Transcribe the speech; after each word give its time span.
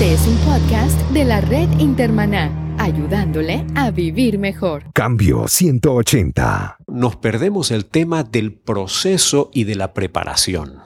Este 0.00 0.14
es 0.14 0.26
un 0.26 0.36
podcast 0.50 0.98
de 1.10 1.26
la 1.26 1.42
red 1.42 1.68
Intermaná, 1.78 2.74
ayudándole 2.78 3.66
a 3.74 3.90
vivir 3.90 4.38
mejor. 4.38 4.84
Cambio 4.94 5.46
180. 5.46 6.78
Nos 6.86 7.16
perdemos 7.16 7.70
el 7.70 7.84
tema 7.84 8.22
del 8.22 8.54
proceso 8.54 9.50
y 9.52 9.64
de 9.64 9.74
la 9.74 9.92
preparación. 9.92 10.78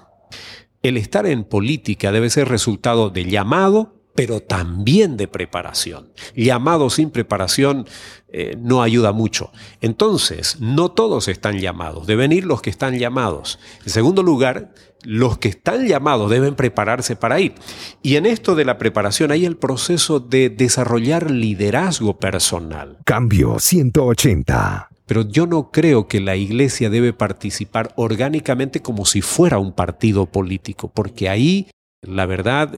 El 0.83 0.97
estar 0.97 1.27
en 1.27 1.45
política 1.45 2.11
debe 2.11 2.29
ser 2.29 2.49
resultado 2.49 3.11
de 3.11 3.27
llamado, 3.27 4.04
pero 4.15 4.41
también 4.41 5.17
de 5.17 5.29
preparación. 5.29 6.09
Llamado 6.35 6.91
sin 6.91 7.11
preparación 7.11 7.87
eh, 8.29 8.57
no 8.59 8.83
ayuda 8.83 9.13
mucho. 9.13 9.53
Entonces, 9.81 10.61
no 10.61 10.91
todos 10.91 11.29
están 11.29 11.59
llamados, 11.59 12.07
deben 12.07 12.33
ir 12.33 12.45
los 12.45 12.63
que 12.63 12.71
están 12.71 12.99
llamados. 12.99 13.59
En 13.85 13.91
segundo 13.91 14.23
lugar, 14.23 14.73
los 15.05 15.39
que 15.39 15.49
están 15.49 15.87
llamados 15.87 16.31
deben 16.31 16.55
prepararse 16.55 17.17
para 17.17 17.41
ir. 17.41 17.55
Y 18.03 18.17
en 18.17 18.27
esto 18.27 18.55
de 18.55 18.65
la 18.65 18.79
preparación 18.79 19.31
hay 19.31 19.45
el 19.45 19.57
proceso 19.57 20.21
de 20.21 20.51
desarrollar 20.51 21.31
liderazgo 21.31 22.19
personal. 22.19 22.99
Cambio 23.05 23.59
180. 23.59 24.89
Pero 25.07 25.23
yo 25.23 25.47
no 25.47 25.71
creo 25.71 26.09
que 26.09 26.21
la 26.21 26.37
iglesia 26.37 26.89
debe 26.89 27.13
participar 27.13 27.93
orgánicamente 27.97 28.81
como 28.81 29.05
si 29.05 29.21
fuera 29.21 29.59
un 29.59 29.73
partido 29.73 30.27
político, 30.27 30.91
porque 30.91 31.29
ahí, 31.29 31.69
la 32.01 32.25
verdad, 32.25 32.75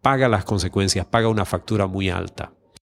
paga 0.00 0.28
las 0.28 0.44
consecuencias, 0.44 1.06
paga 1.06 1.28
una 1.28 1.44
factura 1.44 1.86
muy 1.86 2.08
alta. 2.08 2.52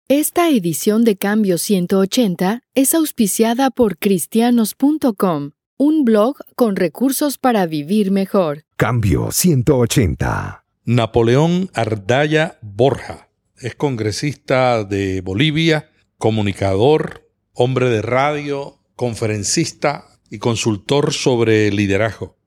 Esta 0.09 0.49
edición 0.49 1.03
de 1.03 1.15
Cambio 1.15 1.57
180 1.57 2.61
es 2.75 2.93
auspiciada 2.93 3.69
por 3.69 3.97
cristianos.com, 3.97 5.51
un 5.77 6.03
blog 6.03 6.35
con 6.55 6.75
recursos 6.75 7.37
para 7.37 7.65
vivir 7.65 8.11
mejor. 8.11 8.65
Cambio 8.75 9.31
180. 9.31 10.65
Napoleón 10.85 11.69
Ardaya 11.73 12.57
Borja 12.61 13.29
es 13.57 13.75
congresista 13.75 14.83
de 14.83 15.21
Bolivia, 15.21 15.89
comunicador, 16.17 17.29
hombre 17.53 17.89
de 17.89 18.01
radio, 18.01 18.79
conferencista 18.97 20.19
y 20.29 20.39
consultor 20.39 21.13
sobre 21.13 21.71
liderazgo. 21.71 22.37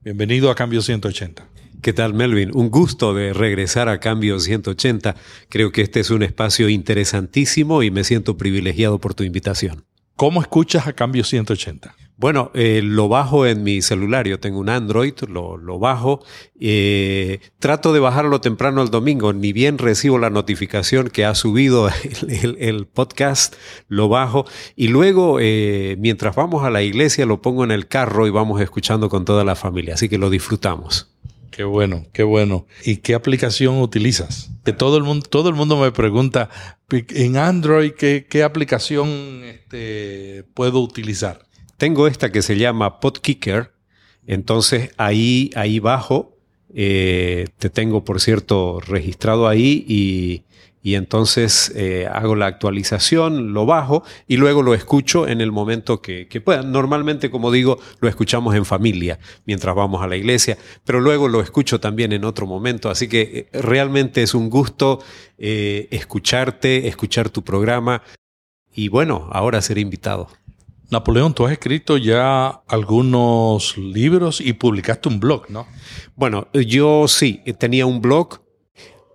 Bienvenido 0.00 0.50
a 0.50 0.56
Cambio 0.56 0.82
180. 0.82 1.53
¿Qué 1.84 1.92
tal, 1.92 2.14
Melvin? 2.14 2.50
Un 2.54 2.70
gusto 2.70 3.12
de 3.12 3.34
regresar 3.34 3.90
a 3.90 4.00
Cambio 4.00 4.40
180. 4.40 5.16
Creo 5.50 5.70
que 5.70 5.82
este 5.82 6.00
es 6.00 6.08
un 6.08 6.22
espacio 6.22 6.70
interesantísimo 6.70 7.82
y 7.82 7.90
me 7.90 8.04
siento 8.04 8.38
privilegiado 8.38 8.98
por 8.98 9.12
tu 9.12 9.22
invitación. 9.22 9.84
¿Cómo 10.16 10.40
escuchas 10.40 10.86
a 10.86 10.94
Cambio 10.94 11.24
180? 11.24 11.94
Bueno, 12.16 12.50
eh, 12.54 12.80
lo 12.82 13.08
bajo 13.08 13.44
en 13.44 13.64
mi 13.64 13.82
celular. 13.82 14.26
Yo 14.26 14.40
tengo 14.40 14.60
un 14.60 14.70
Android, 14.70 15.12
lo, 15.28 15.58
lo 15.58 15.78
bajo. 15.78 16.24
Eh, 16.58 17.40
trato 17.58 17.92
de 17.92 18.00
bajarlo 18.00 18.40
temprano 18.40 18.80
el 18.80 18.88
domingo. 18.88 19.34
Ni 19.34 19.52
bien 19.52 19.76
recibo 19.76 20.18
la 20.18 20.30
notificación 20.30 21.10
que 21.10 21.26
ha 21.26 21.34
subido 21.34 21.90
el, 22.28 22.56
el, 22.60 22.86
podcast, 22.86 23.56
lo 23.88 24.08
bajo. 24.08 24.46
Y 24.74 24.88
luego, 24.88 25.36
eh, 25.38 25.96
mientras 25.98 26.34
vamos 26.34 26.64
a 26.64 26.70
la 26.70 26.82
iglesia, 26.82 27.26
lo 27.26 27.42
pongo 27.42 27.62
en 27.62 27.72
el 27.72 27.88
carro 27.88 28.26
y 28.26 28.30
vamos 28.30 28.62
escuchando 28.62 29.10
con 29.10 29.26
toda 29.26 29.44
la 29.44 29.54
familia. 29.54 29.92
Así 29.92 30.08
que 30.08 30.16
lo 30.16 30.30
disfrutamos. 30.30 31.13
Qué 31.54 31.62
bueno, 31.62 32.04
qué 32.12 32.24
bueno. 32.24 32.66
¿Y 32.84 32.96
qué 32.96 33.14
aplicación 33.14 33.80
utilizas? 33.80 34.50
Que 34.64 34.72
todo 34.72 34.96
el 34.96 35.04
mundo, 35.04 35.24
todo 35.30 35.48
el 35.48 35.54
mundo 35.54 35.76
me 35.78 35.92
pregunta, 35.92 36.50
en 36.90 37.36
Android, 37.36 37.92
¿qué, 37.92 38.42
aplicación 38.42 39.44
este, 39.44 40.44
puedo 40.54 40.80
utilizar? 40.80 41.46
Tengo 41.76 42.08
esta 42.08 42.32
que 42.32 42.42
se 42.42 42.56
llama 42.56 42.98
Podkicker. 42.98 43.72
Entonces 44.26 44.90
ahí, 44.96 45.52
ahí 45.54 45.78
bajo, 45.78 46.36
eh, 46.74 47.46
te 47.58 47.70
tengo, 47.70 48.04
por 48.04 48.20
cierto, 48.20 48.80
registrado 48.80 49.46
ahí 49.46 49.84
y, 49.86 50.42
y 50.84 50.96
entonces 50.96 51.72
eh, 51.74 52.06
hago 52.12 52.36
la 52.36 52.44
actualización, 52.44 53.54
lo 53.54 53.64
bajo 53.64 54.04
y 54.28 54.36
luego 54.36 54.62
lo 54.62 54.74
escucho 54.74 55.26
en 55.26 55.40
el 55.40 55.50
momento 55.50 56.02
que, 56.02 56.28
que, 56.28 56.42
pueda. 56.42 56.62
Normalmente, 56.62 57.30
como 57.30 57.50
digo, 57.50 57.78
lo 58.00 58.08
escuchamos 58.08 58.54
en 58.54 58.66
familia 58.66 59.18
mientras 59.46 59.74
vamos 59.74 60.02
a 60.02 60.06
la 60.06 60.16
iglesia, 60.16 60.58
pero 60.84 61.00
luego 61.00 61.26
lo 61.26 61.40
escucho 61.40 61.80
también 61.80 62.12
en 62.12 62.26
otro 62.26 62.46
momento. 62.46 62.90
Así 62.90 63.08
que 63.08 63.48
eh, 63.50 63.62
realmente 63.62 64.22
es 64.22 64.34
un 64.34 64.50
gusto 64.50 65.02
eh, 65.38 65.88
escucharte, 65.90 66.86
escuchar 66.86 67.30
tu 67.30 67.42
programa 67.42 68.02
y 68.74 68.88
bueno, 68.88 69.30
ahora 69.32 69.62
ser 69.62 69.78
invitado. 69.78 70.28
Napoleón, 70.90 71.32
tú 71.32 71.46
has 71.46 71.52
escrito 71.52 71.96
ya 71.96 72.48
algunos 72.68 73.78
libros 73.78 74.42
y 74.42 74.52
publicaste 74.52 75.08
un 75.08 75.18
blog, 75.18 75.48
¿no? 75.48 75.66
Bueno, 76.14 76.48
yo 76.52 77.08
sí, 77.08 77.40
tenía 77.58 77.86
un 77.86 78.02
blog 78.02 78.43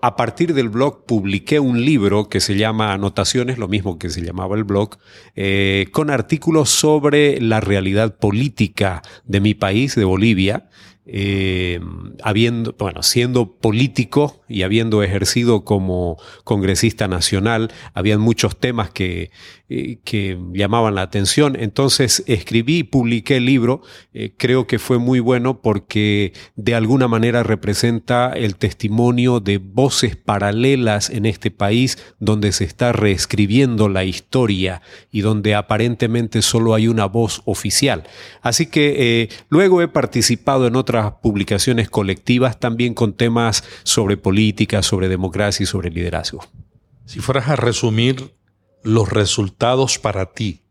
a 0.02 0.16
partir 0.16 0.54
del 0.54 0.70
blog 0.70 1.06
publiqué 1.06 1.60
un 1.60 1.84
libro 1.84 2.30
que 2.30 2.40
se 2.40 2.56
llama 2.56 2.94
Anotaciones, 2.94 3.58
lo 3.58 3.68
mismo 3.68 4.00
que 4.00 4.10
se 4.10 4.22
llamaba 4.22 4.56
el 4.56 4.64
blog, 4.64 4.98
eh, 5.36 5.88
con 5.92 6.10
artículos 6.10 6.70
sobre 6.70 7.42
la 7.42 7.60
realidad 7.60 8.18
política 8.18 9.02
de 9.26 9.42
mi 9.42 9.54
país, 9.54 9.96
de 9.96 10.06
Bolivia, 10.06 10.70
eh, 11.06 11.80
habiendo, 12.24 12.76
bueno, 12.78 13.04
siendo 13.04 13.58
político 13.58 14.39
y 14.50 14.64
habiendo 14.64 15.04
ejercido 15.04 15.64
como 15.64 16.18
congresista 16.44 17.08
nacional, 17.08 17.72
habían 17.94 18.20
muchos 18.20 18.58
temas 18.58 18.90
que, 18.90 19.32
eh, 19.70 20.00
que 20.04 20.38
llamaban 20.54 20.96
la 20.96 21.04
atención. 21.04 21.56
Entonces 21.60 22.24
escribí 22.26 22.80
y 22.80 22.84
publiqué 22.84 23.38
el 23.38 23.46
libro. 23.46 23.82
Eh, 24.14 24.34
creo 24.36 24.66
que 24.66 24.80
fue 24.80 24.98
muy 24.98 25.20
bueno 25.20 25.62
porque 25.62 26.34
de 26.56 26.74
alguna 26.76 27.08
manera 27.08 27.44
representa 27.44 28.34
el 28.34 28.56
testimonio 28.56 29.40
de 29.40 29.60
voces 29.60 30.16
paralelas 30.16 31.12
en 31.12 31.26
este 31.26 31.52
país 31.52 31.98
donde 32.20 32.52
se 32.52 32.64
está 32.64 32.92
reescribiendo 32.92 33.90
la 33.90 34.04
historia 34.04 34.82
y 35.12 35.22
donde 35.22 35.54
aparentemente 35.54 36.42
solo 36.42 36.74
hay 36.74 36.88
una 36.88 37.06
voz 37.06 37.44
oficial. 37.46 38.04
Así 38.42 38.66
que 38.66 39.22
eh, 39.22 39.30
luego 39.50 39.82
he 39.82 39.88
participado 39.88 40.66
en 40.68 40.76
otras 40.76 41.14
publicaciones 41.22 41.90
colectivas 41.90 42.60
también 42.60 42.94
con 42.94 43.14
temas 43.14 43.64
sobre 43.84 44.18
política, 44.18 44.39
sobre 44.82 45.10
democracia 45.10 45.64
y 45.64 45.68
sobre 45.68 45.90
liderazgo. 45.90 46.46
Si 47.06 47.20
fueras 47.20 47.50
a 47.50 47.56
resumir 47.56 48.34
los 48.84 49.10
resultados 49.10 50.00
para 50.00 50.32
ti 50.34 50.62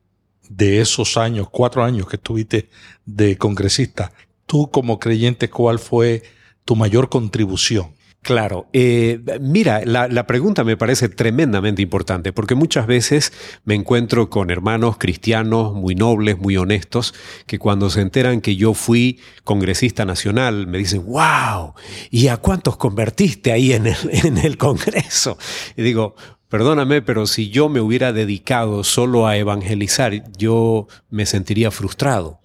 de 0.48 0.80
esos 0.80 1.16
años, 1.16 1.48
cuatro 1.50 1.84
años 1.84 2.08
que 2.08 2.16
estuviste 2.16 2.70
de 3.04 3.36
congresista, 3.36 4.12
tú 4.46 4.70
como 4.70 4.98
creyente, 4.98 5.50
¿cuál 5.50 5.78
fue 5.78 6.22
tu 6.64 6.76
mayor 6.76 7.08
contribución? 7.08 7.97
Claro, 8.28 8.68
eh, 8.74 9.20
mira, 9.40 9.80
la, 9.86 10.26
pregunta 10.26 10.62
me 10.62 10.76
parece 10.76 11.08
tremendamente 11.08 11.80
importante 11.80 12.30
porque 12.30 12.54
muchas 12.54 12.86
veces 12.86 13.32
me 13.64 13.74
encuentro 13.74 14.28
con 14.28 14.50
hermanos 14.50 14.98
cristianos 14.98 15.72
muy 15.72 15.94
nobles, 15.94 16.36
muy 16.38 16.58
honestos, 16.58 17.14
que 17.46 17.58
cuando 17.58 17.88
se 17.88 18.02
enteran 18.02 18.42
que 18.42 18.54
yo 18.54 18.74
fui 18.74 19.18
congresista 19.44 20.04
nacional 20.04 20.66
me 20.66 20.76
dicen, 20.76 21.06
wow, 21.06 21.72
¿y 22.10 22.28
a 22.28 22.36
cuántos 22.36 22.76
convertiste 22.76 23.50
ahí 23.50 23.72
en 23.72 23.86
el, 23.86 23.96
en 24.10 24.36
el 24.36 24.58
Congreso? 24.58 25.38
Y 25.74 25.80
digo, 25.80 26.14
Perdóname, 26.50 27.02
pero 27.02 27.26
si 27.26 27.50
yo 27.50 27.68
me 27.68 27.80
hubiera 27.80 28.14
dedicado 28.14 28.82
solo 28.82 29.26
a 29.26 29.36
evangelizar, 29.36 30.32
yo 30.38 30.86
me 31.10 31.26
sentiría 31.26 31.70
frustrado 31.70 32.40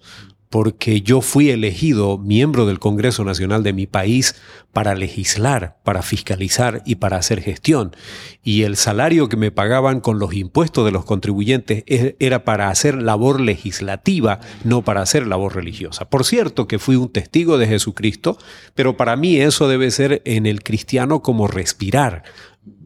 porque 0.54 1.02
yo 1.02 1.20
fui 1.20 1.50
elegido 1.50 2.16
miembro 2.16 2.64
del 2.64 2.78
Congreso 2.78 3.24
Nacional 3.24 3.64
de 3.64 3.72
mi 3.72 3.88
país 3.88 4.36
para 4.72 4.94
legislar, 4.94 5.78
para 5.82 6.00
fiscalizar 6.00 6.80
y 6.86 6.94
para 6.94 7.16
hacer 7.16 7.40
gestión. 7.40 7.96
Y 8.44 8.62
el 8.62 8.76
salario 8.76 9.28
que 9.28 9.36
me 9.36 9.50
pagaban 9.50 9.98
con 9.98 10.20
los 10.20 10.32
impuestos 10.32 10.84
de 10.84 10.92
los 10.92 11.04
contribuyentes 11.04 11.82
e-, 11.88 12.14
era 12.20 12.44
para 12.44 12.70
hacer 12.70 13.02
labor 13.02 13.40
legislativa, 13.40 14.38
no 14.62 14.82
para 14.82 15.02
hacer 15.02 15.26
labor 15.26 15.56
religiosa. 15.56 16.08
Por 16.08 16.24
cierto 16.24 16.68
que 16.68 16.78
fui 16.78 16.94
un 16.94 17.08
testigo 17.08 17.58
de 17.58 17.66
Jesucristo, 17.66 18.38
pero 18.76 18.96
para 18.96 19.16
mí 19.16 19.38
eso 19.38 19.66
debe 19.66 19.90
ser 19.90 20.22
en 20.24 20.46
el 20.46 20.62
cristiano 20.62 21.20
como 21.20 21.48
respirar 21.48 22.22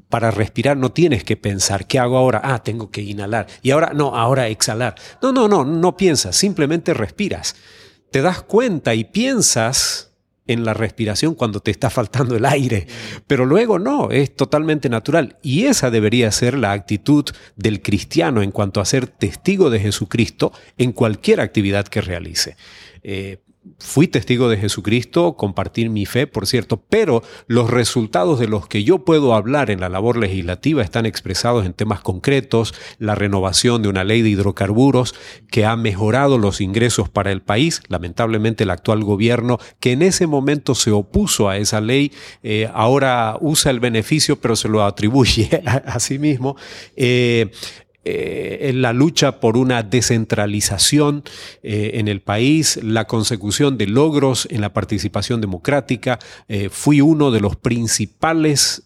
para 0.08 0.30
respirar 0.30 0.76
no 0.76 0.92
tienes 0.92 1.24
que 1.24 1.36
pensar, 1.36 1.86
¿qué 1.86 1.98
hago 1.98 2.16
ahora? 2.16 2.40
Ah, 2.42 2.62
tengo 2.62 2.90
que 2.90 3.02
inhalar. 3.02 3.46
Y 3.62 3.70
ahora, 3.70 3.92
no, 3.94 4.16
ahora 4.16 4.48
exhalar. 4.48 4.94
No, 5.22 5.32
no, 5.32 5.48
no, 5.48 5.64
no 5.64 5.96
piensas, 5.96 6.36
simplemente 6.36 6.94
respiras. 6.94 7.56
Te 8.10 8.22
das 8.22 8.42
cuenta 8.42 8.94
y 8.94 9.04
piensas 9.04 10.08
en 10.46 10.64
la 10.64 10.74
respiración 10.74 11.34
cuando 11.34 11.60
te 11.60 11.70
está 11.70 11.90
faltando 11.90 12.34
el 12.34 12.46
aire, 12.46 12.86
pero 13.26 13.44
luego 13.44 13.78
no, 13.78 14.10
es 14.10 14.34
totalmente 14.34 14.88
natural. 14.88 15.36
Y 15.42 15.64
esa 15.64 15.90
debería 15.90 16.32
ser 16.32 16.56
la 16.56 16.72
actitud 16.72 17.26
del 17.54 17.82
cristiano 17.82 18.42
en 18.42 18.50
cuanto 18.50 18.80
a 18.80 18.86
ser 18.86 19.06
testigo 19.06 19.68
de 19.68 19.78
Jesucristo 19.78 20.52
en 20.78 20.92
cualquier 20.92 21.40
actividad 21.40 21.86
que 21.86 22.00
realice. 22.00 22.56
Eh, 23.02 23.42
fui 23.78 24.08
testigo 24.08 24.48
de 24.48 24.56
Jesucristo, 24.56 25.36
compartir 25.36 25.90
mi 25.90 26.06
fe, 26.06 26.26
por 26.26 26.46
cierto, 26.46 26.82
pero 26.88 27.22
los 27.46 27.70
resultados 27.70 28.38
de 28.38 28.48
los 28.48 28.66
que 28.66 28.84
yo 28.84 29.04
puedo 29.04 29.34
hablar 29.34 29.70
en 29.70 29.80
la 29.80 29.88
labor 29.88 30.16
legislativa 30.16 30.82
están 30.82 31.06
expresados 31.06 31.66
en 31.66 31.72
temas 31.72 32.00
concretos, 32.00 32.74
la 32.98 33.14
renovación 33.14 33.82
de 33.82 33.88
una 33.88 34.04
ley 34.04 34.22
de 34.22 34.30
hidrocarburos 34.30 35.14
que 35.50 35.64
ha 35.64 35.76
mejorado 35.76 36.38
los 36.38 36.60
ingresos 36.60 37.08
para 37.08 37.32
el 37.32 37.42
país. 37.42 37.82
Lamentablemente 37.88 38.64
el 38.64 38.70
actual 38.70 39.04
gobierno, 39.04 39.58
que 39.80 39.92
en 39.92 40.02
ese 40.02 40.26
momento 40.26 40.74
se 40.74 40.90
opuso 40.90 41.48
a 41.48 41.56
esa 41.56 41.80
ley, 41.80 42.12
eh, 42.42 42.68
ahora 42.72 43.36
usa 43.40 43.70
el 43.70 43.80
beneficio, 43.80 44.40
pero 44.40 44.56
se 44.56 44.68
lo 44.68 44.84
atribuye 44.84 45.62
a, 45.66 45.98
sí 46.00 46.18
mismo. 46.18 46.56
Eh, 46.96 47.50
eh, 48.10 48.70
en 48.70 48.80
la 48.80 48.94
lucha 48.94 49.38
por 49.38 49.58
una 49.58 49.82
descentralización 49.82 51.24
eh, 51.62 51.90
en 51.94 52.08
el 52.08 52.22
país, 52.22 52.80
la 52.82 53.06
consecución 53.06 53.76
de 53.76 53.86
logros 53.86 54.48
en 54.50 54.62
la 54.62 54.72
participación 54.72 55.42
democrática. 55.42 56.18
Eh, 56.48 56.70
fui 56.70 57.02
uno 57.02 57.30
de 57.30 57.40
los 57.40 57.56
principales 57.56 58.84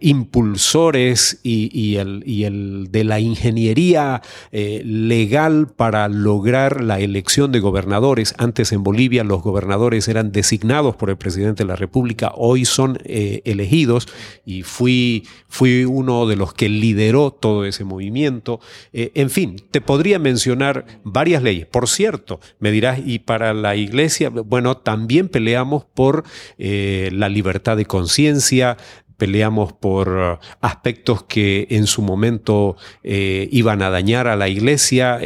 impulsores 0.00 1.40
y, 1.42 1.96
el, 1.96 2.22
y, 2.26 2.44
el, 2.44 2.88
de 2.90 3.04
la 3.04 3.18
ingeniería 3.18 4.20
legal 4.52 5.68
para 5.68 6.08
lograr 6.08 6.84
la 6.84 7.00
elección 7.00 7.50
de 7.50 7.60
gobernadores. 7.60 8.34
Antes 8.36 8.72
en 8.72 8.82
Bolivia 8.82 9.24
los 9.24 9.42
gobernadores 9.42 10.08
eran 10.08 10.32
designados 10.32 10.96
por 10.96 11.08
el 11.08 11.16
presidente 11.16 11.62
de 11.62 11.68
la 11.68 11.76
República, 11.76 12.32
hoy 12.34 12.66
son 12.66 12.98
elegidos 13.06 14.08
y 14.44 14.64
fui, 14.64 15.26
fui 15.48 15.84
uno 15.84 16.26
de 16.26 16.36
los 16.36 16.52
que 16.52 16.68
lideró 16.68 17.19
todo 17.28 17.66
ese 17.66 17.84
movimiento. 17.84 18.60
Eh, 18.92 19.12
en 19.14 19.28
fin, 19.28 19.56
te 19.70 19.80
podría 19.80 20.18
mencionar 20.18 20.86
varias 21.04 21.42
leyes. 21.42 21.66
Por 21.66 21.88
cierto, 21.88 22.40
me 22.58 22.70
dirás, 22.70 23.00
y 23.04 23.18
para 23.18 23.52
la 23.52 23.76
iglesia, 23.76 24.30
bueno, 24.30 24.78
también 24.78 25.28
peleamos 25.28 25.84
por 25.84 26.24
eh, 26.56 27.10
la 27.12 27.28
libertad 27.28 27.76
de 27.76 27.84
conciencia, 27.84 28.78
peleamos 29.18 29.74
por 29.74 30.40
aspectos 30.62 31.24
que 31.24 31.66
en 31.68 31.86
su 31.86 32.00
momento 32.00 32.76
eh, 33.02 33.50
iban 33.52 33.82
a 33.82 33.90
dañar 33.90 34.26
a 34.26 34.36
la 34.36 34.48
iglesia, 34.48 35.20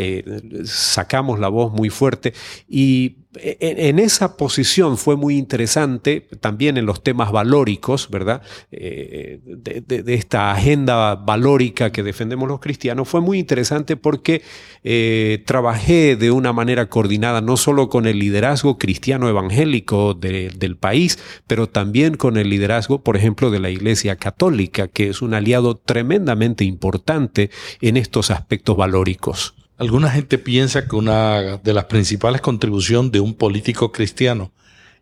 sacamos 0.65 1.39
la 1.39 1.47
voz 1.47 1.73
muy 1.73 1.91
fuerte 1.91 2.35
y 2.69 3.24
en, 3.41 3.99
esa 3.99 4.37
posición 4.37 4.99
fue 4.99 5.17
muy 5.17 5.37
interesante, 5.37 6.27
también 6.41 6.77
en 6.77 6.87
los 6.87 7.03
temas 7.03 7.33
valóricos, 7.33 8.09
¿verdad? 8.11 8.43
Eh, 8.71 9.41
de, 9.45 10.15
esta 10.15 10.53
agenda 10.53 11.15
valórica 11.15 11.91
que 11.91 12.03
defendemos 12.03 12.49
los 12.49 12.61
cristianos, 12.61 13.09
fue 13.09 13.21
muy 13.21 13.39
interesante 13.39 13.97
porque 13.97 14.43
eh, 14.83 15.43
trabajé 15.47 16.17
de 16.17 16.31
una 16.31 16.53
manera 16.53 16.89
coordinada 16.89 17.41
no 17.41 17.57
solo 17.57 17.89
con 17.89 18.07
el 18.07 18.19
liderazgo 18.19 18.79
cristiano 18.79 19.29
evangélico 19.29 20.15
del 20.15 20.77
país, 20.77 21.19
pero 21.47 21.69
también 21.69 22.17
con 22.17 22.37
el 22.37 22.51
liderazgo, 22.51 23.03
por 23.03 23.17
ejemplo, 23.17 23.51
de 23.51 23.61
la 23.61 23.71
Iglesia 23.71 24.17
Católica, 24.17 24.89
que 24.89 25.09
es 25.09 25.23
un 25.23 25.35
aliado 25.35 25.77
tremendamente 25.77 26.65
importante 26.65 27.51
en 27.81 27.97
estos 27.97 28.31
aspectos 28.31 28.77
valóricos. 28.77 29.55
Alguna 29.77 30.11
gente 30.11 30.39
piensa 30.39 30.87
que 30.87 30.97
una 30.97 31.57
de 31.59 31.73
las 31.73 31.87
principales 31.87 32.41
contribuciones 32.41 33.13
de 33.13 33.21
un 33.21 33.35
político 33.35 33.91
cristiano 33.91 34.53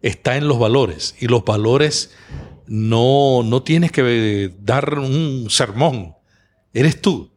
está 0.01 0.37
en 0.37 0.49
los 0.49 0.59
valores 0.59 1.15
y 1.21 1.27
los 1.27 1.45
valores 1.45 2.15
no, 2.67 3.43
no 3.45 3.63
tienes 3.63 3.93
que 3.93 4.53
dar 4.61 4.99
un 4.99 5.49
sermón, 5.51 6.15
eres 6.73 7.01
tú 7.01 7.32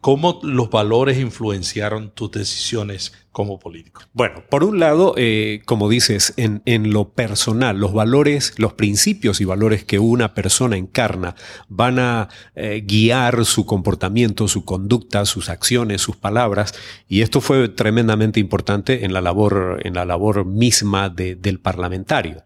¿Cómo 0.00 0.40
los 0.42 0.70
valores 0.70 1.18
influenciaron 1.18 2.10
tus 2.10 2.30
decisiones 2.30 3.12
como 3.32 3.58
político? 3.58 4.00
Bueno, 4.14 4.42
por 4.48 4.64
un 4.64 4.80
lado, 4.80 5.12
eh, 5.18 5.60
como 5.66 5.90
dices, 5.90 6.32
en, 6.38 6.92
lo 6.92 7.10
personal, 7.10 7.78
los 7.78 7.92
valores, 7.92 8.54
los 8.56 8.72
principios 8.72 9.42
y 9.42 9.44
valores 9.44 9.84
que 9.84 9.98
una 9.98 10.32
persona 10.32 10.78
encarna 10.78 11.34
van 11.68 11.98
a 11.98 12.28
eh, 12.54 12.82
guiar 12.86 13.44
su 13.44 13.66
comportamiento, 13.66 14.48
su 14.48 14.64
conducta, 14.64 15.26
sus 15.26 15.50
acciones, 15.50 16.00
sus 16.00 16.16
palabras. 16.16 16.74
Y 17.06 17.20
esto 17.20 17.42
fue 17.42 17.68
tremendamente 17.68 18.40
importante 18.40 19.04
en 19.04 19.12
la 19.12 19.20
labor, 19.20 19.82
en 19.84 19.92
la 19.92 20.06
labor 20.06 20.46
misma 20.46 21.10
del 21.10 21.60
parlamentario. 21.60 22.42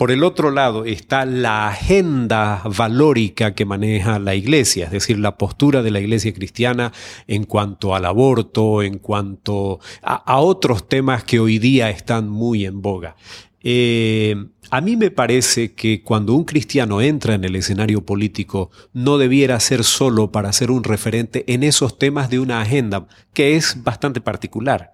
Por 0.00 0.10
el 0.10 0.24
otro 0.24 0.50
lado 0.50 0.86
está 0.86 1.26
la 1.26 1.68
agenda 1.68 2.62
valórica 2.64 3.54
que 3.54 3.66
maneja 3.66 4.18
la 4.18 4.34
iglesia, 4.34 4.86
es 4.86 4.92
decir, 4.92 5.18
la 5.18 5.36
postura 5.36 5.82
de 5.82 5.90
la 5.90 6.00
iglesia 6.00 6.32
cristiana 6.32 6.90
en 7.26 7.44
cuanto 7.44 7.94
al 7.94 8.06
aborto, 8.06 8.82
en 8.82 8.96
cuanto 8.96 9.78
a, 10.00 10.40
otros 10.40 10.88
temas 10.88 11.24
que 11.24 11.38
hoy 11.38 11.58
día 11.58 11.90
están 11.90 12.30
muy 12.30 12.64
en 12.64 12.80
boga. 12.80 13.14
Eh, 13.62 14.42
a 14.70 14.80
mí 14.80 14.96
me 14.96 15.10
parece 15.10 15.74
que 15.74 16.02
cuando 16.02 16.32
un 16.32 16.44
cristiano 16.44 17.02
entra 17.02 17.34
en 17.34 17.44
el 17.44 17.54
escenario 17.54 18.02
político, 18.02 18.70
no 18.94 19.18
debiera 19.18 19.60
ser 19.60 19.84
solo 19.84 20.32
para 20.32 20.54
ser 20.54 20.70
un 20.70 20.82
referente 20.82 21.44
en 21.46 21.62
esos 21.62 21.98
temas 21.98 22.30
de 22.30 22.38
una 22.38 22.62
agenda 22.62 23.06
que 23.34 23.54
es 23.54 23.84
bastante 23.84 24.22
particular 24.22 24.92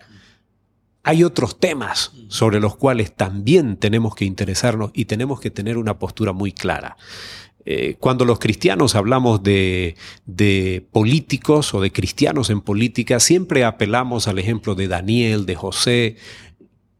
hay 1.06 1.22
otros 1.22 1.60
temas 1.60 2.10
sobre 2.26 2.58
los 2.58 2.76
cuales 2.76 3.14
también 3.14 3.76
tenemos 3.76 4.16
que 4.16 4.24
interesarnos 4.24 4.90
y 4.92 5.04
tenemos 5.04 5.40
que 5.40 5.52
tener 5.52 5.78
una 5.78 6.00
postura 6.00 6.32
muy 6.32 6.50
clara. 6.50 6.96
Eh, 7.64 7.94
cuando 8.00 8.24
los 8.24 8.40
cristianos 8.40 8.96
hablamos 8.96 9.40
de, 9.44 9.94
políticos 10.90 11.74
o 11.74 11.80
de 11.80 11.92
cristianos 11.92 12.50
en 12.50 12.60
política, 12.60 13.20
siempre 13.20 13.64
apelamos 13.64 14.26
al 14.26 14.40
ejemplo 14.40 14.74
de 14.74 14.88
Daniel, 14.88 15.46
de 15.46 15.54
José, 15.54 16.16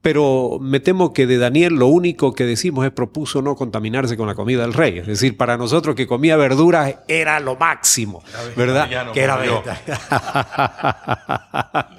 pero 0.02 0.58
me 0.60 0.78
temo 0.78 1.12
que 1.12 1.26
de 1.26 1.38
Daniel 1.38 1.74
lo 1.74 1.88
único 1.88 2.32
que 2.32 2.44
decimos 2.44 2.86
es 2.86 2.92
propuso 2.92 3.42
no 3.42 3.56
contaminarse 3.56 4.16
con 4.16 4.28
la 4.28 4.36
comida 4.36 4.62
del 4.62 4.72
rey. 4.72 4.98
Es 4.98 5.08
decir, 5.08 5.36
para 5.36 5.56
nosotros 5.56 5.96
que 5.96 6.06
comía 6.06 6.36
verduras 6.36 6.94
era 7.08 7.40
lo 7.40 7.56
máximo, 7.56 8.22
¿verdad? 8.56 9.10
que 9.12 9.20
era 9.20 9.36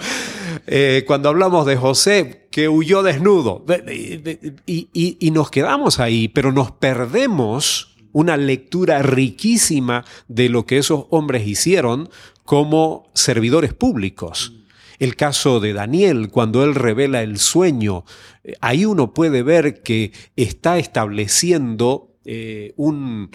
eh, 0.65 1.03
cuando 1.05 1.29
hablamos 1.29 1.65
de 1.65 1.75
José, 1.75 2.47
que 2.51 2.69
huyó 2.69 3.03
desnudo, 3.03 3.65
y, 4.65 5.31
nos 5.31 5.51
quedamos 5.51 5.99
ahí, 5.99 6.27
pero 6.27 6.51
nos 6.51 6.71
perdemos 6.71 7.95
una 8.13 8.37
lectura 8.37 9.01
riquísima 9.01 10.05
de 10.27 10.49
lo 10.49 10.65
que 10.65 10.79
esos 10.79 11.05
hombres 11.09 11.47
hicieron 11.47 12.09
como 12.43 13.11
servidores 13.13 13.73
públicos. 13.73 14.53
El 14.99 15.15
caso 15.15 15.59
de 15.59 15.73
Daniel, 15.73 16.29
cuando 16.31 16.63
él 16.63 16.73
revela 16.73 17.21
el 17.21 17.37
sueño, 17.37 18.03
eh, 18.43 18.55
ahí 18.61 18.85
uno 18.85 19.13
puede 19.13 19.43
ver 19.43 19.83
que 19.83 20.11
está 20.35 20.79
estableciendo 20.79 22.15
eh, 22.25 22.73
un 22.77 23.29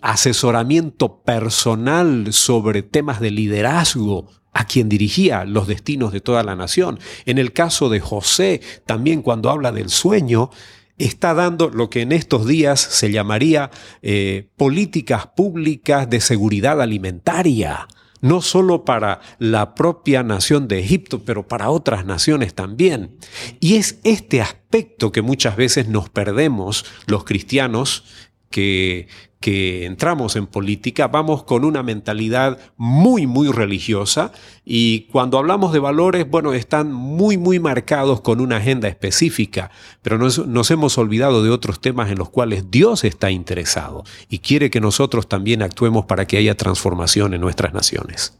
asesoramiento 0.00 1.22
personal 1.22 2.32
sobre 2.32 2.82
temas 2.82 3.20
de 3.20 3.30
liderazgo 3.30 4.28
a 4.56 4.64
quien 4.64 4.88
dirigía 4.88 5.44
los 5.44 5.66
destinos 5.66 6.12
de 6.12 6.22
toda 6.22 6.42
la 6.42 6.56
nación. 6.56 6.98
En 7.26 7.36
el 7.36 7.52
caso 7.52 7.90
de 7.90 8.00
José, 8.00 8.62
también 8.86 9.20
cuando 9.20 9.50
habla 9.50 9.70
del 9.70 9.90
sueño, 9.90 10.48
está 10.96 11.34
dando 11.34 11.68
lo 11.68 11.90
que 11.90 12.00
en 12.00 12.12
estos 12.12 12.46
días 12.46 12.80
se 12.80 13.12
llamaría 13.12 13.70
eh, 14.00 14.48
políticas 14.56 15.26
públicas 15.26 16.08
de 16.08 16.22
seguridad 16.22 16.80
alimentaria 16.80 17.86
no 18.22 18.40
solo 18.40 18.84
para 18.84 19.20
la 19.38 19.74
propia 19.74 20.22
nación 20.22 20.68
de 20.68 20.80
Egipto, 20.80 21.22
pero 21.24 21.46
para 21.46 21.70
otras 21.70 22.06
naciones 22.06 22.54
también. 22.54 23.16
Y 23.60 23.76
es 23.76 24.00
este 24.04 24.40
aspecto 24.40 25.12
que 25.12 25.22
muchas 25.22 25.54
veces 25.54 25.88
nos 25.88 26.08
perdemos 26.08 26.86
los 27.06 27.24
cristianos 27.24 28.04
que, 28.50 29.08
entramos 29.48 30.34
en 30.34 30.48
política, 30.48 31.06
vamos 31.06 31.44
con 31.44 31.64
una 31.64 31.84
mentalidad 31.84 32.58
muy, 32.76 33.28
muy 33.28 33.52
religiosa 33.52 34.32
y 34.64 35.02
cuando 35.12 35.38
hablamos 35.38 35.72
de 35.72 35.78
valores, 35.78 36.28
bueno, 36.28 36.52
están 36.52 36.92
muy, 36.92 37.36
muy 37.36 37.60
marcados 37.60 38.20
con 38.22 38.40
una 38.40 38.56
agenda 38.56 38.88
específica, 38.88 39.70
pero 40.02 40.18
nos 40.18 40.70
hemos 40.72 40.98
olvidado 40.98 41.44
de 41.44 41.50
otros 41.50 41.80
temas 41.80 42.10
en 42.10 42.18
los 42.18 42.28
cuales 42.28 42.72
Dios 42.72 43.04
está 43.04 43.30
interesado 43.30 44.02
y 44.28 44.40
quiere 44.40 44.68
que 44.68 44.80
nosotros 44.80 45.28
también 45.28 45.62
actuemos 45.62 46.06
para 46.06 46.26
que 46.26 46.38
haya 46.38 46.56
transformación 46.56 47.32
en 47.32 47.40
nuestras 47.40 47.72
naciones. 47.72 48.36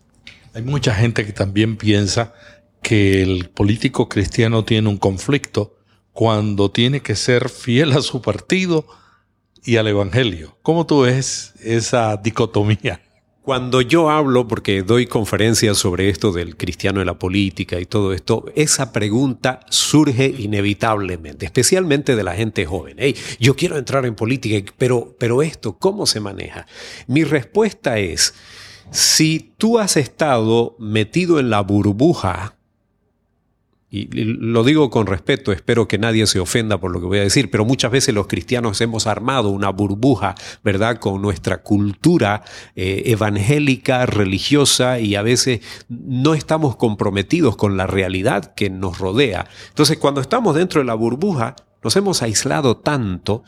Hay 0.55 0.63
mucha 0.63 0.93
gente 0.93 1.25
que 1.25 1.33
también 1.33 1.77
piensa 1.77 2.35
que 2.83 3.23
el 3.23 3.49
político 3.51 4.09
cristiano 4.09 4.65
tiene 4.65 4.89
un 4.89 4.97
conflicto 4.97 5.77
cuando 6.13 6.71
tiene 6.71 7.03
que 7.03 7.15
ser 7.15 7.51
fiel 7.51 7.93
a 7.93 8.01
su 8.01 8.23
partido 8.23 8.87
y 9.67 9.77
al 9.77 9.89
Evangelio. 9.89 10.57
¿Cómo 10.63 10.87
tú 10.87 11.03
ves 11.03 11.53
esa 11.63 12.17
dicotomía? 12.17 13.03
Cuando 13.43 13.81
yo 13.81 14.11
hablo, 14.11 14.49
porque 14.49 14.83
doy 14.83 15.07
conferencias 15.07 15.79
sobre 15.79 16.09
esto 16.09 16.33
del 16.33 16.57
cristiano 16.57 17.01
en 17.01 17.07
la 17.07 17.19
política 17.19 17.79
y 17.79 17.87
todo 17.87 18.13
esto, 18.13 18.47
esa 18.57 18.93
pregunta 18.93 19.61
surge 19.71 20.35
inevitablemente, 20.37 21.47
especialmente 21.47 22.17
de 22.17 22.25
la 22.25 22.35
gente 22.35 22.67
joven. 22.67 22.97
Hey, 22.99 23.15
yo 23.39 23.55
quiero 23.55 23.77
entrar 23.77 24.05
en 24.05 24.17
política, 24.17 24.73
pero, 24.79 25.15
pero 25.19 25.43
esto, 25.43 25.79
¿cómo 25.79 26.07
se 26.07 26.19
maneja? 26.19 26.67
Mi 27.07 27.23
respuesta 27.23 27.99
es, 27.99 28.35
si 28.91 29.55
tú 29.57 29.79
has 29.79 29.97
estado 29.97 30.75
metido 30.81 31.39
en 31.39 31.51
la 31.51 31.61
burbuja 31.61 32.56
y 33.97 34.25
lo 34.25 34.65
digo 34.65 34.91
con 34.91 35.07
respeto, 35.07 35.53
espero 35.53 35.89
que 35.89 35.99
nadie 35.99 36.27
se 36.27 36.41
ofenda 36.41 36.79
por 36.79 36.91
lo 36.93 37.01
que 37.01 37.07
voy 37.07 37.19
a 37.19 37.23
decir, 37.23 37.51
pero 37.51 37.65
muchas 37.65 37.91
veces 37.91 38.15
los 38.15 38.27
cristianos 38.27 38.81
hemos 38.81 39.07
armado 39.07 39.51
una 39.51 39.71
burbuja, 39.71 40.35
¿verdad?, 40.63 40.99
con 40.99 41.23
nuestra 41.23 41.63
cultura 41.63 42.43
eh, 42.75 43.05
evangélica, 43.07 44.07
religiosa, 44.07 45.01
y 45.01 45.15
a 45.15 45.23
veces 45.23 45.61
no 45.89 46.35
estamos 46.35 46.77
comprometidos 46.77 47.57
con 47.57 47.77
la 47.77 47.87
realidad 47.87 48.55
que 48.55 48.71
nos 48.71 48.99
rodea. 48.99 49.47
Entonces, 49.69 49.99
cuando 49.99 50.21
estamos 50.21 50.55
dentro 50.55 50.81
de 50.81 50.87
la 50.87 50.95
burbuja, 50.95 51.57
nos 51.83 51.97
hemos 51.97 52.23
aislado 52.23 52.77
tanto 52.77 53.45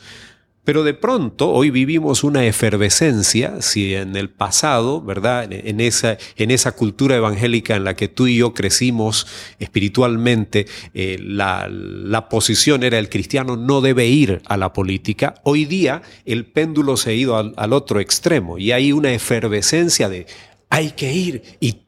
pero 0.63 0.83
de 0.83 0.93
pronto 0.93 1.49
hoy 1.49 1.69
vivimos 1.71 2.23
una 2.23 2.45
efervescencia, 2.45 3.61
si 3.61 3.95
en 3.95 4.15
el 4.15 4.29
pasado, 4.29 5.01
¿verdad? 5.01 5.51
En 5.51 5.79
esa, 5.79 6.17
en 6.35 6.51
esa 6.51 6.73
cultura 6.73 7.15
evangélica 7.15 7.75
en 7.75 7.83
la 7.83 7.95
que 7.95 8.07
tú 8.07 8.27
y 8.27 8.37
yo 8.37 8.53
crecimos 8.53 9.25
espiritualmente, 9.59 10.67
eh, 10.93 11.17
la, 11.21 11.67
la, 11.69 12.29
posición 12.29 12.83
era 12.83 12.99
el 12.99 13.09
cristiano 13.09 13.57
no 13.57 13.81
debe 13.81 14.07
ir 14.07 14.41
a 14.45 14.57
la 14.57 14.73
política. 14.73 15.35
Hoy 15.43 15.65
día 15.65 16.01
el 16.25 16.45
péndulo 16.45 16.97
se 16.97 17.11
ha 17.11 17.13
ido 17.13 17.37
al, 17.37 17.53
al 17.57 17.73
otro 17.73 17.99
extremo 17.99 18.57
y 18.57 18.71
hay 18.71 18.91
una 18.91 19.11
efervescencia 19.11 20.09
de 20.09 20.27
hay 20.69 20.91
que 20.91 21.11
ir 21.11 21.41
y 21.59 21.81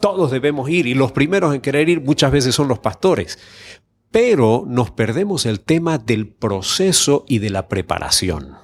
todos 0.00 0.30
debemos 0.30 0.68
ir 0.68 0.86
y 0.86 0.94
los 0.94 1.12
primeros 1.12 1.54
en 1.54 1.60
querer 1.60 1.88
ir 1.88 2.00
muchas 2.00 2.30
veces 2.30 2.54
son 2.54 2.68
los 2.68 2.78
pastores 2.78 3.38
pero 4.10 4.64
nos 4.66 4.90
perdemos 4.90 5.46
el 5.46 5.60
tema 5.60 5.98
del 5.98 6.28
proceso 6.28 7.24
y 7.28 7.38
de 7.38 7.50
la 7.50 7.68
preparación. 7.68 8.56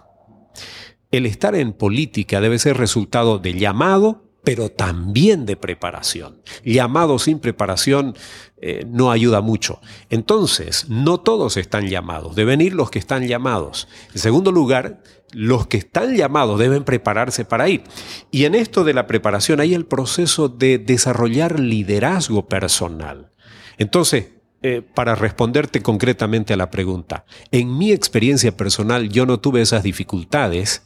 El 1.10 1.26
estar 1.26 1.54
en 1.54 1.72
política 1.72 2.40
debe 2.40 2.58
ser 2.58 2.76
resultado 2.76 3.38
de 3.38 3.54
llamado, 3.54 4.24
pero 4.42 4.70
también 4.70 5.46
de 5.46 5.56
preparación. 5.56 6.40
Llamado 6.64 7.18
sin 7.18 7.38
preparación 7.38 8.14
eh, 8.60 8.84
no 8.86 9.10
ayuda 9.10 9.40
mucho. 9.40 9.80
Entonces, 10.10 10.88
no 10.88 11.18
todos 11.18 11.56
están 11.56 11.88
llamados, 11.88 12.36
deben 12.36 12.60
ir 12.60 12.74
los 12.74 12.90
que 12.90 12.98
están 12.98 13.26
llamados. 13.26 13.88
En 14.14 14.20
segundo 14.20 14.52
lugar, 14.52 15.02
los 15.32 15.66
que 15.66 15.78
están 15.78 16.16
llamados 16.16 16.58
deben 16.58 16.84
prepararse 16.84 17.44
para 17.44 17.68
ir. 17.68 17.82
Y 18.30 18.44
en 18.44 18.54
esto 18.54 18.84
de 18.84 18.94
la 18.94 19.06
preparación 19.06 19.60
hay 19.60 19.74
el 19.74 19.86
proceso 19.86 20.48
de 20.48 20.78
desarrollar 20.78 21.58
liderazgo 21.58 22.46
personal. 22.46 23.32
Entonces, 23.78 24.35
eh, 24.62 24.82
para 24.94 25.14
responderte 25.14 25.82
concretamente 25.82 26.54
a 26.54 26.56
la 26.56 26.70
pregunta, 26.70 27.25
en 27.50 27.76
mi 27.76 27.92
experiencia 27.92 28.56
personal 28.56 29.08
yo 29.08 29.26
no 29.26 29.38
tuve 29.38 29.60
esas 29.62 29.82
dificultades 29.82 30.82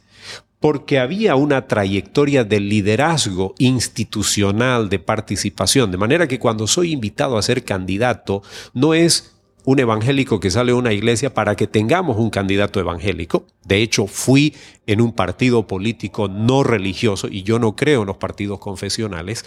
porque 0.59 0.99
había 0.99 1.35
una 1.35 1.67
trayectoria 1.67 2.43
de 2.43 2.59
liderazgo 2.59 3.55
institucional, 3.57 4.89
de 4.89 4.99
participación, 4.99 5.89
de 5.89 5.97
manera 5.97 6.27
que 6.27 6.37
cuando 6.37 6.67
soy 6.67 6.91
invitado 6.91 7.37
a 7.37 7.41
ser 7.41 7.65
candidato, 7.65 8.43
no 8.73 8.93
es 8.93 9.33
un 9.65 9.79
evangélico 9.79 10.39
que 10.39 10.51
sale 10.51 10.71
de 10.71 10.77
una 10.77 10.93
iglesia 10.93 11.33
para 11.33 11.55
que 11.55 11.67
tengamos 11.67 12.17
un 12.17 12.29
candidato 12.29 12.79
evangélico. 12.79 13.45
De 13.63 13.81
hecho, 13.81 14.07
fui 14.07 14.55
en 14.87 15.01
un 15.01 15.13
partido 15.13 15.67
político 15.67 16.27
no 16.27 16.63
religioso 16.63 17.27
y 17.27 17.43
yo 17.43 17.59
no 17.59 17.75
creo 17.75 18.01
en 18.01 18.07
los 18.07 18.17
partidos 18.17 18.59
confesionales. 18.59 19.45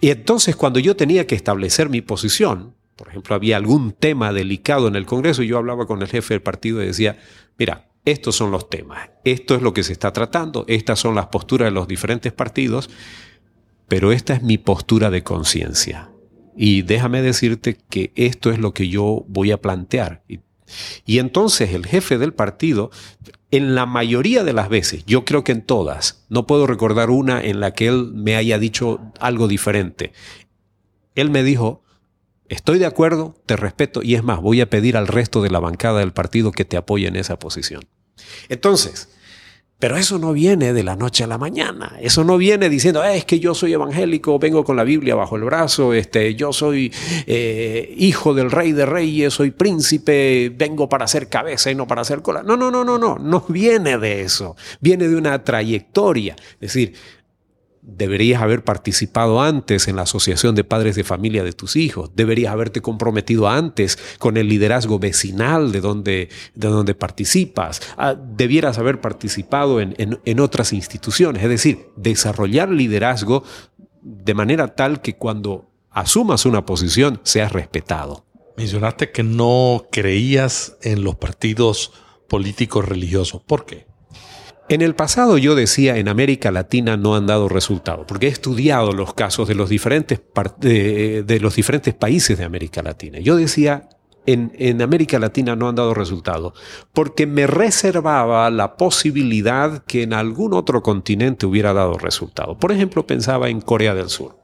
Y 0.00 0.10
entonces 0.10 0.56
cuando 0.56 0.78
yo 0.78 0.94
tenía 0.94 1.26
que 1.26 1.34
establecer 1.34 1.88
mi 1.88 2.00
posición, 2.00 2.74
por 2.96 3.08
ejemplo, 3.08 3.34
había 3.34 3.58
algún 3.58 3.92
tema 3.92 4.32
delicado 4.32 4.88
en 4.88 4.96
el 4.96 5.06
Congreso 5.06 5.42
y 5.42 5.48
yo 5.48 5.58
hablaba 5.58 5.86
con 5.86 6.00
el 6.00 6.08
jefe 6.08 6.34
del 6.34 6.42
partido 6.42 6.82
y 6.82 6.86
decía, 6.86 7.18
mira, 7.58 7.88
estos 8.06 8.34
son 8.36 8.50
los 8.50 8.70
temas, 8.70 9.10
esto 9.24 9.54
es 9.54 9.62
lo 9.62 9.74
que 9.74 9.82
se 9.82 9.92
está 9.92 10.12
tratando, 10.12 10.64
estas 10.68 10.98
son 10.98 11.14
las 11.14 11.26
posturas 11.26 11.66
de 11.66 11.72
los 11.72 11.88
diferentes 11.88 12.32
partidos, 12.32 12.88
pero 13.88 14.12
esta 14.12 14.34
es 14.34 14.42
mi 14.42 14.58
postura 14.58 15.10
de 15.10 15.22
conciencia. 15.22 16.10
Y 16.56 16.82
déjame 16.82 17.20
decirte 17.20 17.76
que 17.90 18.12
esto 18.14 18.50
es 18.50 18.58
lo 18.58 18.72
que 18.72 18.88
yo 18.88 19.24
voy 19.28 19.52
a 19.52 19.60
plantear. 19.60 20.22
Y, 20.26 20.40
y 21.04 21.18
entonces 21.18 21.74
el 21.74 21.84
jefe 21.84 22.16
del 22.16 22.32
partido, 22.32 22.90
en 23.50 23.74
la 23.74 23.84
mayoría 23.84 24.42
de 24.42 24.54
las 24.54 24.70
veces, 24.70 25.04
yo 25.04 25.24
creo 25.24 25.44
que 25.44 25.52
en 25.52 25.62
todas, 25.62 26.24
no 26.30 26.46
puedo 26.46 26.66
recordar 26.66 27.10
una 27.10 27.42
en 27.42 27.60
la 27.60 27.74
que 27.74 27.88
él 27.88 28.12
me 28.14 28.36
haya 28.36 28.58
dicho 28.58 29.00
algo 29.20 29.48
diferente. 29.48 30.12
Él 31.14 31.30
me 31.30 31.42
dijo, 31.42 31.82
Estoy 32.48 32.78
de 32.78 32.86
acuerdo, 32.86 33.34
te 33.46 33.56
respeto 33.56 34.02
y 34.02 34.14
es 34.14 34.22
más, 34.22 34.40
voy 34.40 34.60
a 34.60 34.70
pedir 34.70 34.96
al 34.96 35.08
resto 35.08 35.42
de 35.42 35.50
la 35.50 35.60
bancada 35.60 36.00
del 36.00 36.12
partido 36.12 36.52
que 36.52 36.64
te 36.64 36.76
apoye 36.76 37.08
en 37.08 37.16
esa 37.16 37.38
posición. 37.38 37.82
Entonces, 38.48 39.08
pero 39.78 39.98
eso 39.98 40.18
no 40.18 40.32
viene 40.32 40.72
de 40.72 40.82
la 40.82 40.96
noche 40.96 41.24
a 41.24 41.26
la 41.26 41.36
mañana. 41.36 41.98
Eso 42.00 42.24
no 42.24 42.38
viene 42.38 42.70
diciendo, 42.70 43.04
eh, 43.04 43.18
es 43.18 43.24
que 43.26 43.40
yo 43.40 43.54
soy 43.54 43.74
evangélico, 43.74 44.38
vengo 44.38 44.64
con 44.64 44.74
la 44.74 44.84
Biblia 44.84 45.14
bajo 45.14 45.36
el 45.36 45.44
brazo, 45.44 45.92
este, 45.92 46.34
yo 46.34 46.54
soy 46.54 46.90
eh, 47.26 47.94
hijo 47.98 48.32
del 48.32 48.50
rey 48.50 48.72
de 48.72 48.86
reyes, 48.86 49.34
soy 49.34 49.50
príncipe, 49.50 50.50
vengo 50.56 50.88
para 50.88 51.06
ser 51.06 51.28
cabeza 51.28 51.70
y 51.70 51.74
no 51.74 51.86
para 51.86 52.04
ser 52.04 52.22
cola. 52.22 52.42
No, 52.42 52.56
no, 52.56 52.70
no, 52.70 52.84
no, 52.84 52.96
no, 52.96 53.18
no 53.18 53.44
viene 53.48 53.98
de 53.98 54.22
eso. 54.22 54.56
Viene 54.80 55.08
de 55.08 55.16
una 55.16 55.44
trayectoria. 55.44 56.36
Es 56.54 56.72
decir, 56.72 56.94
Deberías 57.88 58.42
haber 58.42 58.64
participado 58.64 59.40
antes 59.40 59.86
en 59.86 59.94
la 59.94 60.02
asociación 60.02 60.56
de 60.56 60.64
padres 60.64 60.96
de 60.96 61.04
familia 61.04 61.44
de 61.44 61.52
tus 61.52 61.76
hijos. 61.76 62.10
Deberías 62.16 62.52
haberte 62.52 62.80
comprometido 62.80 63.48
antes 63.48 63.96
con 64.18 64.36
el 64.36 64.48
liderazgo 64.48 64.98
vecinal 64.98 65.70
de 65.70 65.80
donde, 65.80 66.28
de 66.56 66.68
donde 66.68 66.96
participas. 66.96 67.80
Ah, 67.96 68.16
debieras 68.16 68.78
haber 68.78 69.00
participado 69.00 69.80
en, 69.80 69.94
en 69.96 70.40
otras 70.40 70.72
instituciones. 70.72 71.44
Es 71.44 71.48
decir, 71.48 71.86
desarrollar 71.94 72.70
liderazgo 72.70 73.44
de 74.02 74.34
manera 74.34 74.74
tal 74.74 75.00
que 75.00 75.14
cuando 75.14 75.70
asumas 75.90 76.44
una 76.44 76.66
posición 76.66 77.20
seas 77.22 77.52
respetado. 77.52 78.26
Mencionaste 78.56 79.12
que 79.12 79.22
no 79.22 79.86
creías 79.92 80.76
en 80.82 81.04
los 81.04 81.14
partidos 81.14 81.92
políticos 82.28 82.84
religiosos. 82.84 83.42
¿Por 83.42 83.64
qué? 83.64 83.86
En 84.68 84.82
el 84.82 84.96
pasado 84.96 85.38
yo 85.38 85.54
decía 85.54 85.96
en 85.96 86.08
América 86.08 86.50
Latina 86.50 86.96
no 86.96 87.14
han 87.14 87.26
dado 87.26 87.48
resultado, 87.48 88.04
porque 88.04 88.26
he 88.26 88.30
estudiado 88.30 88.90
los 88.90 89.14
casos 89.14 89.46
de 89.46 89.54
los 89.54 89.68
diferentes, 89.68 90.20
de, 90.58 91.94
países 91.98 92.38
de 92.38 92.44
América 92.44 92.82
Latina. 92.82 93.20
Yo 93.20 93.36
decía 93.36 93.88
en, 94.26 94.50
en, 94.58 94.82
América 94.82 95.20
Latina 95.20 95.54
no 95.54 95.68
han 95.68 95.76
dado 95.76 95.94
resultado, 95.94 96.52
porque 96.92 97.28
me 97.28 97.46
reservaba 97.46 98.50
la 98.50 98.76
posibilidad 98.76 99.84
que 99.84 100.02
en 100.02 100.12
algún 100.12 100.52
otro 100.52 100.82
continente 100.82 101.46
hubiera 101.46 101.72
dado 101.72 101.96
resultado. 101.96 102.58
Por 102.58 102.72
ejemplo, 102.72 103.06
pensaba 103.06 103.48
en 103.48 103.60
Corea 103.60 103.94
del 103.94 104.08
Sur. 104.08 104.36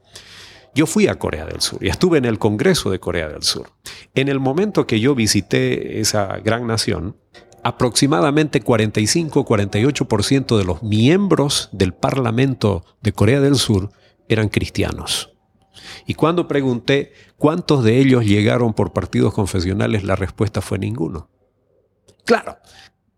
Yo 0.73 0.87
fui 0.87 1.07
a 1.07 1.19
Corea 1.19 1.45
del 1.45 1.59
Sur 1.59 1.83
y 1.83 1.89
estuve 1.89 2.17
en 2.17 2.25
el 2.25 2.39
Congreso 2.39 2.89
de 2.89 2.99
Corea 2.99 3.27
del 3.27 3.43
Sur. 3.43 3.71
En 4.15 4.29
el 4.29 4.39
momento 4.39 4.87
que 4.87 5.01
yo 5.01 5.15
visité 5.15 5.99
esa 5.99 6.37
gran 6.37 6.65
nación, 6.65 7.17
aproximadamente 7.63 8.63
45-48% 8.63 10.57
de 10.57 10.63
los 10.63 10.83
miembros 10.83 11.69
del 11.71 11.93
Parlamento 11.93 12.83
de 13.01 13.13
Corea 13.13 13.39
del 13.39 13.55
Sur 13.55 13.91
eran 14.27 14.49
cristianos. 14.49 15.31
Y 16.05 16.13
cuando 16.15 16.47
pregunté 16.47 17.13
cuántos 17.37 17.83
de 17.83 17.99
ellos 17.99 18.25
llegaron 18.25 18.73
por 18.73 18.93
partidos 18.93 19.33
confesionales, 19.33 20.03
la 20.03 20.15
respuesta 20.15 20.61
fue 20.61 20.79
ninguno. 20.79 21.29
Claro, 22.25 22.57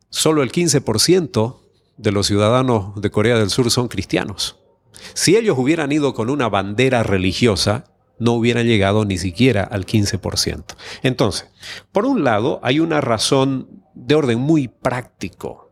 solo 0.09 0.43
el 0.43 0.51
15% 0.51 1.59
de 1.97 2.11
los 2.11 2.27
ciudadanos 2.27 2.99
de 3.01 3.09
Corea 3.09 3.37
del 3.37 3.49
Sur 3.49 3.71
son 3.71 3.87
cristianos. 3.87 4.57
Si 5.13 5.35
ellos 5.35 5.57
hubieran 5.57 5.91
ido 5.91 6.13
con 6.13 6.29
una 6.29 6.49
bandera 6.49 7.03
religiosa, 7.03 7.85
no 8.19 8.33
hubieran 8.33 8.65
llegado 8.65 9.05
ni 9.05 9.17
siquiera 9.17 9.63
al 9.63 9.85
15%. 9.85 10.63
Entonces, 11.03 11.49
por 11.91 12.05
un 12.05 12.23
lado, 12.23 12.59
hay 12.63 12.79
una 12.79 13.01
razón 13.01 13.83
de 13.93 14.15
orden 14.15 14.39
muy 14.39 14.67
práctico. 14.67 15.71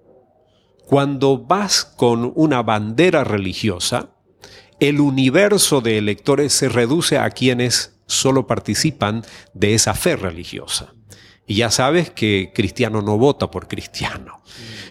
Cuando 0.86 1.38
vas 1.38 1.86
con 1.86 2.34
una 2.36 2.62
bandera 2.62 3.24
religiosa, 3.24 4.10
el 4.80 5.00
universo 5.00 5.82
de 5.82 5.98
electores 5.98 6.52
se 6.54 6.68
reduce 6.68 7.18
a 7.18 7.30
quienes 7.30 7.96
solo 8.06 8.48
participan 8.48 9.24
de 9.54 9.76
esa 9.76 9.94
fe 9.94 10.16
religiosa. 10.16 10.94
Y 11.46 11.56
ya 11.56 11.72
sabes 11.72 12.10
que 12.10 12.52
cristiano 12.54 13.02
no 13.02 13.18
vota 13.18 13.50
por 13.50 13.68
cristiano. 13.68 14.42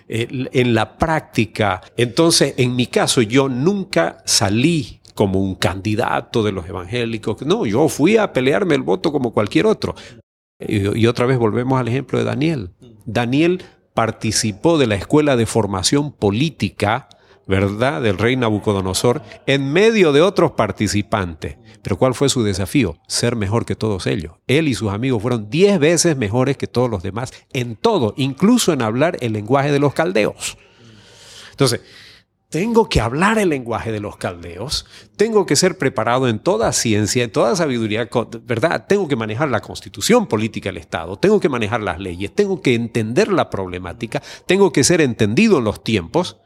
En 0.08 0.74
la 0.74 0.96
práctica, 0.98 1.82
entonces, 1.96 2.54
en 2.56 2.74
mi 2.74 2.86
caso, 2.86 3.22
yo 3.22 3.48
nunca 3.48 4.22
salí 4.26 5.01
como 5.14 5.40
un 5.40 5.54
candidato 5.54 6.42
de 6.42 6.52
los 6.52 6.68
evangélicos. 6.68 7.42
No, 7.42 7.66
yo 7.66 7.88
fui 7.88 8.16
a 8.16 8.32
pelearme 8.32 8.74
el 8.74 8.82
voto 8.82 9.12
como 9.12 9.32
cualquier 9.32 9.66
otro. 9.66 9.94
Y, 10.58 11.06
otra 11.06 11.26
vez 11.26 11.38
volvemos 11.38 11.80
al 11.80 11.88
ejemplo 11.88 12.18
de 12.18 12.24
Daniel. 12.24 12.70
Daniel 13.04 13.62
participó 13.94 14.78
de 14.78 14.86
la 14.86 14.94
escuela 14.94 15.36
de 15.36 15.46
formación 15.46 16.12
política, 16.12 17.08
¿verdad?, 17.46 18.00
del 18.00 18.18
rey 18.18 18.36
Nabucodonosor, 18.36 19.22
en 19.46 19.72
medio 19.72 20.12
de 20.12 20.22
otros 20.22 20.52
participantes. 20.52 21.56
Pero 21.82 21.98
¿cuál 21.98 22.14
fue 22.14 22.28
su 22.28 22.44
desafío? 22.44 22.96
Ser 23.08 23.34
mejor 23.34 23.66
que 23.66 23.74
todos 23.74 24.06
ellos. 24.06 24.34
Él 24.46 24.68
y 24.68 24.74
sus 24.74 24.92
amigos 24.92 25.20
fueron 25.20 25.50
diez 25.50 25.80
veces 25.80 26.16
mejores 26.16 26.56
que 26.56 26.68
todos 26.68 26.88
los 26.88 27.02
demás 27.02 27.32
en 27.52 27.74
todo, 27.74 28.14
incluso 28.16 28.72
en 28.72 28.82
hablar 28.82 29.18
el 29.20 29.32
lenguaje 29.32 29.72
de 29.72 29.80
los 29.80 29.92
caldeos. 29.92 30.56
Entonces, 31.50 31.80
tengo 32.52 32.90
que 32.90 33.00
hablar 33.00 33.38
el 33.38 33.48
lenguaje 33.48 33.90
de 33.92 33.98
los 33.98 34.18
caldeos, 34.18 34.84
tengo 35.16 35.46
que 35.46 35.56
ser 35.56 35.78
preparado 35.78 36.28
en 36.28 36.38
toda 36.38 36.70
ciencia, 36.72 37.24
en 37.24 37.32
toda 37.32 37.56
sabiduría, 37.56 38.10
¿verdad? 38.42 38.84
Tengo 38.86 39.08
que 39.08 39.16
manejar 39.16 39.48
la 39.48 39.62
constitución 39.62 40.26
política 40.26 40.68
del 40.68 40.76
Estado, 40.76 41.16
tengo 41.16 41.40
que 41.40 41.48
manejar 41.48 41.80
las 41.80 41.98
leyes, 41.98 42.34
tengo 42.34 42.60
que 42.60 42.74
entender 42.74 43.32
la 43.32 43.48
problemática, 43.48 44.22
tengo 44.44 44.70
que 44.70 44.84
ser 44.84 45.00
entendido 45.00 45.58
en 45.58 45.64
los 45.64 45.82
tiempos 45.82 46.40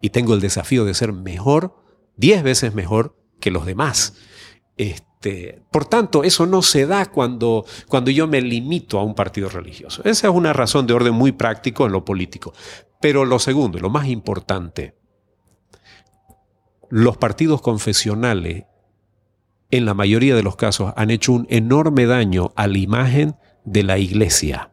y 0.00 0.10
tengo 0.10 0.34
el 0.34 0.40
desafío 0.40 0.84
de 0.84 0.94
ser 0.94 1.12
mejor, 1.12 1.76
diez 2.16 2.42
veces 2.42 2.74
mejor 2.74 3.16
que 3.38 3.52
los 3.52 3.64
demás. 3.64 4.14
Este, 4.76 5.62
por 5.70 5.84
tanto, 5.84 6.24
eso 6.24 6.44
no 6.44 6.62
se 6.62 6.86
da 6.86 7.06
cuando, 7.06 7.64
cuando 7.86 8.10
yo 8.10 8.26
me 8.26 8.40
limito 8.40 8.98
a 8.98 9.04
un 9.04 9.14
partido 9.14 9.48
religioso. 9.48 10.02
Esa 10.02 10.26
es 10.26 10.34
una 10.34 10.52
razón 10.52 10.88
de 10.88 10.94
orden 10.94 11.14
muy 11.14 11.30
práctico 11.30 11.86
en 11.86 11.92
lo 11.92 12.04
político. 12.04 12.52
Pero 13.00 13.24
lo 13.24 13.38
segundo, 13.38 13.78
lo 13.78 13.90
más 13.90 14.08
importante, 14.08 15.00
los 16.92 17.16
partidos 17.16 17.62
confesionales, 17.62 18.64
en 19.70 19.86
la 19.86 19.94
mayoría 19.94 20.36
de 20.36 20.42
los 20.42 20.56
casos, 20.56 20.92
han 20.94 21.10
hecho 21.10 21.32
un 21.32 21.46
enorme 21.48 22.04
daño 22.04 22.52
a 22.54 22.66
la 22.66 22.76
imagen 22.76 23.34
de 23.64 23.82
la 23.82 23.96
iglesia. 23.96 24.72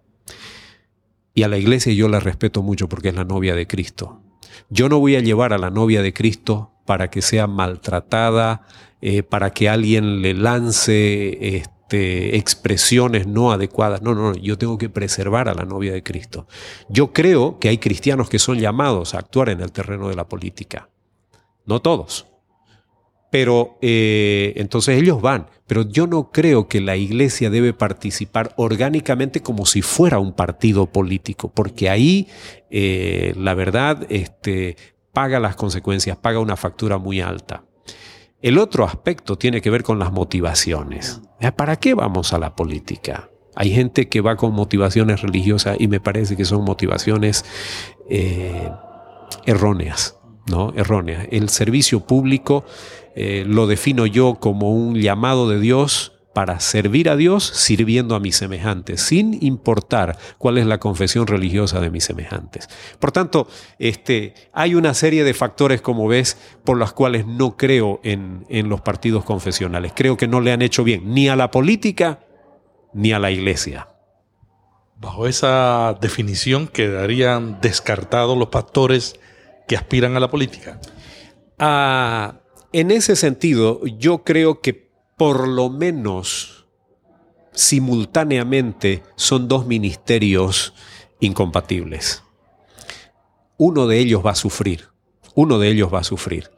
Y 1.34 1.44
a 1.44 1.48
la 1.48 1.58
iglesia 1.58 1.94
yo 1.94 2.10
la 2.10 2.20
respeto 2.20 2.62
mucho 2.62 2.90
porque 2.90 3.08
es 3.08 3.16
la 3.16 3.24
novia 3.24 3.56
de 3.56 3.68
Cristo. 3.68 4.22
Yo 4.70 4.90
no 4.90 5.00
voy 5.00 5.16
a 5.16 5.22
llevar 5.22 5.54
a 5.54 5.58
la 5.58 5.70
novia 5.70 6.02
de 6.02 6.12
Cristo 6.12 6.74
para 6.86 7.10
que 7.10 7.22
sea 7.22 7.48
maltratada, 7.48 8.64
eh, 9.00 9.24
para 9.24 9.52
que 9.52 9.70
alguien 9.70 10.22
le 10.22 10.34
lance 10.34 11.56
este, 11.56 12.36
expresiones 12.36 13.28
no 13.28 13.54
adecuadas. 13.54 14.02
No, 14.02 14.14
no, 14.14 14.34
no, 14.34 14.36
yo 14.38 14.58
tengo 14.58 14.78
que 14.78 14.90
preservar 14.90 15.48
a 15.48 15.54
la 15.54 15.64
novia 15.64 15.94
de 15.94 16.04
Cristo. 16.04 16.48
Yo 16.90 17.14
creo 17.14 17.60
que 17.60 17.70
hay 17.70 17.78
cristianos 17.78 18.28
que 18.28 18.40
son 18.40 18.60
llamados 18.60 19.14
a 19.16 19.20
actuar 19.20 19.48
en 19.48 19.62
el 19.62 19.72
terreno 19.72 20.10
de 20.10 20.18
la 20.18 20.28
política. 20.28 20.90
No 21.70 21.84
todos. 21.84 22.26
Pero 23.30 23.78
eh, 23.84 24.54
entonces 24.56 25.00
ellos 25.00 25.22
van. 25.22 25.46
Pero 25.68 25.84
yo 25.84 26.08
no 26.08 26.32
creo 26.32 26.68
que 26.68 26.82
la 26.82 26.98
iglesia 26.98 27.52
debe 27.52 27.74
participar 27.74 28.56
orgánicamente 28.58 29.42
como 29.42 29.68
si 29.68 29.84
fuera 29.84 30.18
un 30.18 30.34
partido 30.34 30.88
político, 30.88 31.50
porque 31.54 31.92
ahí 31.92 32.28
eh, 32.72 33.36
la 33.38 33.54
verdad 33.54 34.08
este, 34.10 34.78
paga 35.14 35.40
las 35.40 35.56
consecuencias, 35.56 36.18
paga 36.18 36.40
una 36.40 36.58
factura 36.58 36.98
muy 36.98 37.22
alta. 37.22 37.64
El 38.42 38.58
otro 38.58 38.84
aspecto 38.84 39.38
tiene 39.38 39.62
que 39.62 39.70
ver 39.70 39.84
con 39.84 40.00
las 40.00 40.12
motivaciones. 40.12 41.22
¿Para 41.56 41.76
qué 41.76 41.94
vamos 41.94 42.34
a 42.34 42.40
la 42.40 42.56
política? 42.56 43.30
Hay 43.56 43.72
gente 43.72 44.08
que 44.08 44.22
va 44.22 44.38
con 44.38 44.54
motivaciones 44.54 45.22
religiosas 45.22 45.78
y 45.80 45.88
me 45.88 46.00
parece 46.00 46.36
que 46.36 46.46
son 46.46 46.64
motivaciones 46.64 47.46
eh, 48.10 48.72
erróneas. 49.46 50.19
¿No? 50.50 50.74
errónea. 50.76 51.28
El 51.32 51.50
servicio 51.50 52.02
público 52.02 52.66
eh, 53.16 53.44
lo 53.48 53.68
defino 53.68 54.06
yo 54.06 54.36
como 54.36 54.72
un 54.72 54.96
llamado 54.96 55.50
de 55.50 55.60
Dios 55.60 56.14
para 56.34 56.60
servir 56.60 57.10
a 57.10 57.16
Dios 57.16 57.44
sirviendo 57.44 58.16
a 58.16 58.20
mis 58.20 58.38
semejantes, 58.38 59.02
sin 59.02 59.44
importar 59.44 60.18
cuál 60.38 60.58
es 60.58 60.66
la 60.66 60.78
confesión 60.78 61.28
religiosa 61.28 61.80
de 61.82 61.90
mis 61.90 62.04
semejantes. 62.04 62.70
Por 63.00 63.12
tanto, 63.12 63.48
este, 63.80 64.36
hay 64.54 64.76
una 64.76 64.94
serie 64.94 65.24
de 65.24 65.34
factores, 65.34 65.82
como 65.82 66.08
ves, 66.08 66.38
por 66.64 66.78
los 66.78 66.94
cuales 66.94 67.26
no 67.26 67.58
creo 67.58 68.00
en, 68.04 68.46
en 68.50 68.70
los 68.70 68.82
partidos 68.82 69.26
confesionales. 69.26 69.92
Creo 69.96 70.18
que 70.18 70.28
no 70.28 70.40
le 70.40 70.52
han 70.52 70.62
hecho 70.62 70.84
bien 70.84 71.14
ni 71.14 71.30
a 71.30 71.36
la 71.36 71.52
política 71.52 72.20
ni 72.94 73.12
a 73.12 73.20
la 73.20 73.32
iglesia. 73.32 73.90
Bajo 74.98 75.28
esa 75.28 75.98
definición 76.00 76.68
quedarían 76.68 77.60
descartados 77.62 78.38
los 78.38 78.50
pastores 78.50 79.20
que 79.70 79.78
aspiran 79.78 80.18
a 80.18 80.20
la 80.20 80.32
política? 80.32 80.82
Ah, 81.60 82.42
en 82.74 82.90
ese 82.90 83.16
sentido, 83.16 83.86
yo 83.86 84.24
creo 84.24 84.62
que 84.62 84.90
por 85.16 85.48
lo 85.48 85.70
menos 85.70 86.66
simultáneamente 87.52 89.04
son 89.16 89.48
dos 89.48 89.68
ministerios 89.68 90.74
incompatibles. 91.20 92.24
Uno 93.58 93.86
de 93.86 94.00
ellos 94.00 94.26
va 94.26 94.32
a 94.32 94.36
sufrir, 94.36 94.88
uno 95.36 95.60
de 95.60 95.70
ellos 95.70 95.94
va 95.94 96.00
a 96.00 96.04
sufrir. 96.04 96.50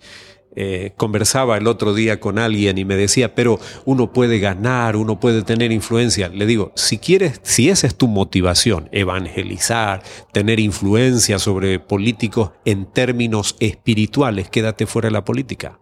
Eh, 0.53 0.91
conversaba 0.97 1.57
el 1.57 1.65
otro 1.65 1.93
día 1.93 2.19
con 2.19 2.37
alguien 2.37 2.77
y 2.77 2.83
me 2.83 2.97
decía, 2.97 3.35
pero 3.35 3.57
uno 3.85 4.11
puede 4.11 4.39
ganar, 4.39 4.97
uno 4.97 5.17
puede 5.19 5.43
tener 5.43 5.71
influencia. 5.71 6.27
Le 6.27 6.45
digo, 6.45 6.73
si 6.75 6.97
quieres, 6.97 7.39
si 7.43 7.69
esa 7.69 7.87
es 7.87 7.95
tu 7.95 8.09
motivación, 8.09 8.89
evangelizar, 8.91 10.03
tener 10.33 10.59
influencia 10.59 11.39
sobre 11.39 11.79
políticos 11.79 12.51
en 12.65 12.85
términos 12.85 13.55
espirituales, 13.61 14.49
quédate 14.49 14.85
fuera 14.87 15.07
de 15.07 15.13
la 15.13 15.23
política. 15.23 15.79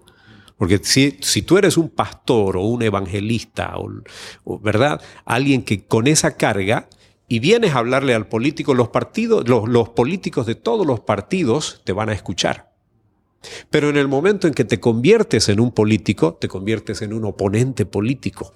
Porque 0.56 0.80
si, 0.84 1.18
si 1.22 1.42
tú 1.42 1.58
eres 1.58 1.78
un 1.78 1.90
pastor 1.90 2.58
o 2.58 2.62
un 2.62 2.84
evangelista, 2.84 3.74
o, 4.44 4.60
¿verdad? 4.60 5.02
Alguien 5.26 5.64
que 5.64 5.86
con 5.86 6.06
esa 6.06 6.36
carga 6.36 6.90
y 7.28 7.40
vienes 7.40 7.74
a 7.74 7.80
hablarle 7.80 8.14
al 8.14 8.28
político, 8.28 8.76
los 8.76 8.90
partidos, 8.90 9.48
los 9.48 9.90
políticos 9.90 10.46
de 10.46 10.56
todos 10.56 10.86
los 10.86 11.00
partidos 11.00 11.82
te 11.86 11.94
van 11.94 12.10
a 12.10 12.14
escuchar 12.14 12.69
pero 13.70 13.90
en 13.90 13.98
el 13.98 14.08
momento 14.08 14.48
en 14.48 14.54
que 14.54 14.66
te 14.66 14.80
conviertes 14.80 15.50
en 15.50 15.60
un 15.60 15.72
político, 15.72 16.36
te 16.36 16.48
conviertes 16.48 17.02
en 17.02 17.14
un 17.14 17.26
oponente 17.26 17.86
político. 17.86 18.54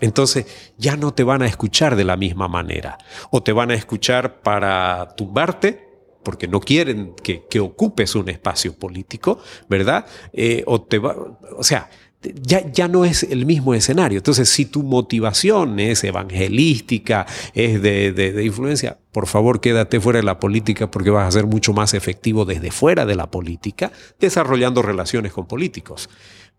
Entonces 0.00 0.46
ya 0.78 0.96
no 0.96 1.12
te 1.12 1.24
van 1.24 1.42
a 1.42 1.46
escuchar 1.46 1.96
de 1.96 2.04
la 2.04 2.16
misma 2.16 2.48
manera. 2.48 2.98
O 3.30 3.42
te 3.42 3.52
van 3.52 3.70
a 3.70 3.74
escuchar 3.74 4.40
para 4.40 5.14
tumbarte, 5.16 5.88
porque 6.22 6.48
no 6.48 6.60
quieren 6.60 7.14
que, 7.22 7.60
ocupes 7.60 8.14
un 8.14 8.28
espacio 8.28 8.74
político, 8.74 9.40
¿verdad? 9.68 10.06
Eh, 10.32 10.62
o 10.66 10.82
te 10.82 10.98
va, 10.98 11.16
o 11.56 11.62
sea, 11.62 11.90
ya, 12.22 12.70
ya 12.70 12.88
no 12.88 13.04
es 13.04 13.22
el 13.22 13.46
mismo 13.46 13.74
escenario. 13.74 14.18
Entonces, 14.18 14.48
si 14.48 14.66
tu 14.66 14.82
motivación 14.82 15.80
es 15.80 16.04
evangelística, 16.04 17.26
es 17.54 17.80
de, 17.80 18.12
de, 18.12 18.44
influencia, 18.44 18.98
por 19.12 19.26
favor 19.26 19.60
quédate 19.60 20.00
fuera 20.00 20.18
de 20.18 20.24
la 20.24 20.38
política 20.38 20.90
porque 20.90 21.10
vas 21.10 21.26
a 21.26 21.38
ser 21.38 21.46
mucho 21.46 21.72
más 21.72 21.94
efectivo 21.94 22.44
desde 22.44 22.70
fuera 22.70 23.06
de 23.06 23.16
la 23.16 23.30
política, 23.30 23.90
desarrollando 24.18 24.82
relaciones 24.82 25.32
con 25.32 25.46
políticos. 25.46 26.10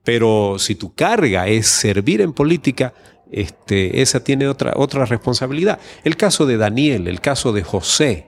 Pero 0.04 0.58
si 0.58 0.74
tu 0.76 0.96
carga 0.96 1.48
es 1.48 1.68
servir 1.68 2.22
en 2.22 2.34
política, 2.34 2.94
este, 3.32 4.02
esa 4.02 4.24
tiene 4.24 4.48
otra, 4.48 4.74
otra 4.76 5.06
responsabilidad. 5.06 5.80
El 6.04 6.18
caso 6.18 6.48
de 6.48 6.58
Daniel, 6.58 7.08
el 7.08 7.22
caso 7.22 7.54
de 7.54 7.62
José, 7.62 8.28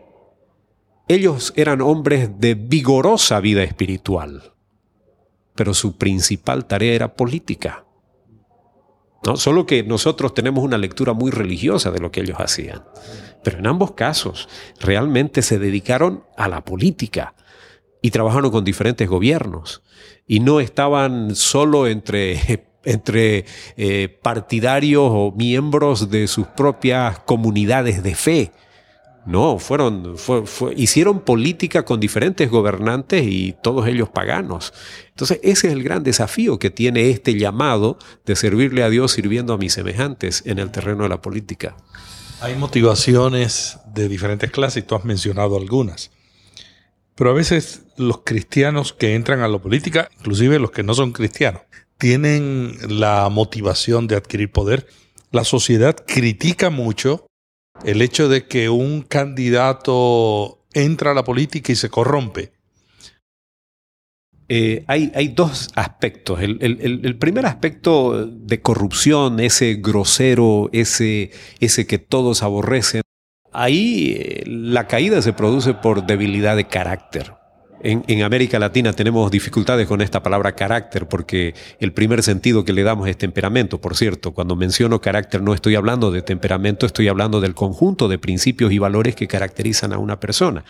ellos 1.08 1.52
eran 1.56 1.82
hombres 1.82 2.40
de 2.40 2.54
vigorosa 2.54 3.40
vida 3.40 3.64
espiritual 3.64 4.53
pero 5.56 5.74
su 5.74 5.98
principal 5.98 6.66
tarea 6.66 6.94
era 6.94 7.16
política. 7.16 7.86
¿no? 9.26 9.38
Solo 9.38 9.66
que 9.66 9.84
nosotros 9.84 10.34
tenemos 10.34 10.64
una 10.64 10.78
lectura 10.78 11.14
muy 11.14 11.32
religiosa 11.32 11.92
de 11.92 12.00
lo 12.00 12.12
que 12.12 12.22
ellos 12.22 12.38
hacían. 12.40 12.84
Pero 13.44 13.60
en 13.60 13.68
ambos 13.68 13.92
casos 13.92 14.50
realmente 14.80 15.42
se 15.42 15.60
dedicaron 15.60 16.24
a 16.38 16.48
la 16.48 16.64
política 16.64 17.36
y 18.02 18.12
trabajaron 18.12 18.52
con 18.52 18.66
diferentes 18.66 19.08
gobiernos. 19.08 19.84
Y 20.28 20.40
no 20.40 20.60
estaban 20.60 21.36
solo 21.36 21.88
entre, 21.88 22.68
entre 22.84 23.46
eh, 23.78 24.20
partidarios 24.22 25.10
o 25.10 25.34
miembros 25.36 26.10
de 26.10 26.28
sus 26.28 26.48
propias 26.48 27.20
comunidades 27.20 28.04
de 28.04 28.16
fe 28.16 28.52
no, 29.26 29.58
fueron, 29.58 30.16
hicieron 30.76 31.22
política 31.22 31.86
con 31.86 32.00
diferentes 32.00 32.50
gobernantes 32.50 33.24
y 33.26 33.56
todos 33.64 33.88
ellos 33.88 34.10
paganos. 34.10 34.74
Entonces, 35.10 35.40
ese 35.44 35.68
es 35.68 35.74
el 35.74 35.84
gran 35.84 36.04
desafío 36.04 36.60
que 36.60 36.70
tiene 36.70 37.10
este 37.10 37.38
llamado 37.38 37.98
de 38.26 38.36
servirle 38.36 38.84
a 38.84 38.90
Dios 38.90 39.14
sirviendo 39.14 39.54
a 39.54 39.58
mis 39.58 39.74
semejantes 39.74 40.44
en 40.46 40.60
el 40.60 40.72
terreno 40.72 41.04
de 41.04 41.10
la 41.10 41.22
política. 41.22 41.78
Hay 42.42 42.56
motivaciones 42.56 43.80
de 43.94 44.10
diferentes 44.10 44.52
clases 44.52 44.86
tú 44.86 44.96
has 44.96 45.06
mencionado 45.06 45.56
algunas. 45.56 46.12
Pero 47.16 47.30
a 47.30 47.34
veces 47.34 47.84
los 47.96 48.20
cristianos 48.24 48.92
que 48.92 49.16
entran 49.16 49.42
a 49.42 49.48
la 49.48 49.60
política, 49.60 50.10
inclusive 50.20 50.60
los 50.60 50.72
que 50.72 50.84
no 50.84 50.94
son 50.94 51.14
cristianos, 51.14 51.62
tienen 51.98 52.76
la 52.90 53.30
motivación 53.30 54.08
de 54.08 54.16
adquirir 54.16 54.52
poder. 54.52 54.88
La 55.32 55.46
sociedad 55.46 55.96
critica 56.06 56.70
mucho 56.70 57.28
el 57.84 58.02
hecho 58.02 58.30
de 58.30 58.48
que 58.48 58.70
un 58.70 59.02
candidato 59.02 60.60
entra 60.74 61.12
a 61.12 61.14
la 61.14 61.24
política 61.24 61.72
y 61.72 61.76
se 61.76 61.90
corrompe? 61.90 62.52
Eh, 64.50 64.84
hay, 64.88 65.30
dos 65.30 65.70
aspectos. 65.76 66.40
El, 66.42 67.18
primer 67.18 67.46
aspecto 67.46 68.26
de 68.26 68.62
corrupción, 68.62 69.40
ese 69.40 69.76
grosero, 69.76 70.70
ese, 70.74 71.32
ese 71.60 71.88
que 71.88 71.98
todos 71.98 72.44
aborrecen, 72.44 73.02
ahí 73.52 74.16
eh, 74.18 74.44
la 74.46 74.88
caída 74.88 75.22
se 75.22 75.34
produce 75.34 75.74
por 75.74 76.06
debilidad 76.06 76.56
de 76.56 76.68
carácter. 76.68 77.34
En, 77.86 78.24
América 78.24 78.60
Latina 78.60 78.94
tenemos 78.94 79.30
dificultades 79.30 79.88
con 79.88 80.02
esta 80.02 80.24
palabra 80.24 80.56
carácter 80.56 81.06
porque 81.10 81.54
el 81.82 81.92
primer 81.92 82.24
sentido 82.24 82.64
que 82.64 82.72
le 82.72 82.82
damos 82.82 83.10
es 83.10 83.18
temperamento. 83.18 83.82
Por 83.82 83.98
cierto, 83.98 84.32
cuando 84.32 84.56
menciono 84.56 85.02
carácter 85.02 85.42
no 85.42 85.54
estoy 85.54 85.76
hablando 85.76 86.10
de 86.10 86.22
temperamento, 86.22 86.86
estoy 86.86 87.10
hablando 87.10 87.42
del 87.42 87.56
conjunto 87.56 88.08
de 88.08 88.18
principios 88.18 88.72
y 88.72 88.80
valores 88.80 89.18
que 89.18 89.28
caracterizan 89.28 89.92
a 89.92 89.98
una 89.98 90.22
persona. 90.22 90.64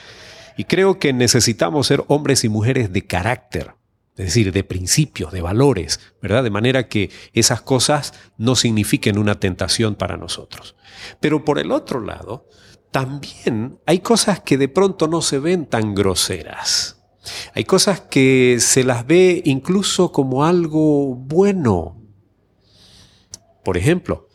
Y 0.57 0.63
creo 0.63 0.97
que 0.97 1.13
necesitamos 1.13 1.85
ser 1.85 2.03
hombres 2.07 2.43
y 2.45 2.49
mujeres 2.49 2.91
de 2.91 3.05
carácter, 3.05 3.75
es 4.17 4.25
decir, 4.25 4.51
de 4.51 4.63
principios, 4.63 5.31
de 5.31 5.41
valores, 5.41 5.99
¿verdad? 6.19 6.43
De 6.43 6.49
manera 6.49 6.87
que 6.87 7.11
esas 7.33 7.61
cosas 7.61 8.15
no 8.39 8.55
signifiquen 8.55 9.19
una 9.19 9.39
tentación 9.39 9.93
para 9.93 10.17
nosotros. 10.17 10.75
Pero 11.19 11.45
por 11.45 11.59
el 11.59 11.71
otro 11.71 11.99
lado, 11.99 12.49
también 12.89 13.79
hay 13.85 13.99
cosas 13.99 14.39
que 14.39 14.57
de 14.57 14.67
pronto 14.67 15.07
no 15.07 15.21
se 15.21 15.37
ven 15.37 15.67
tan 15.67 15.93
groseras. 15.93 17.02
Hay 17.55 17.65
cosas 17.65 18.01
que 18.01 18.57
se 18.59 18.83
las 18.83 19.05
ve 19.05 19.41
incluso 19.45 20.11
como 20.11 20.45
algo 20.45 21.15
bueno. 21.15 22.01
Por 23.63 23.77
ejemplo, 23.77 24.27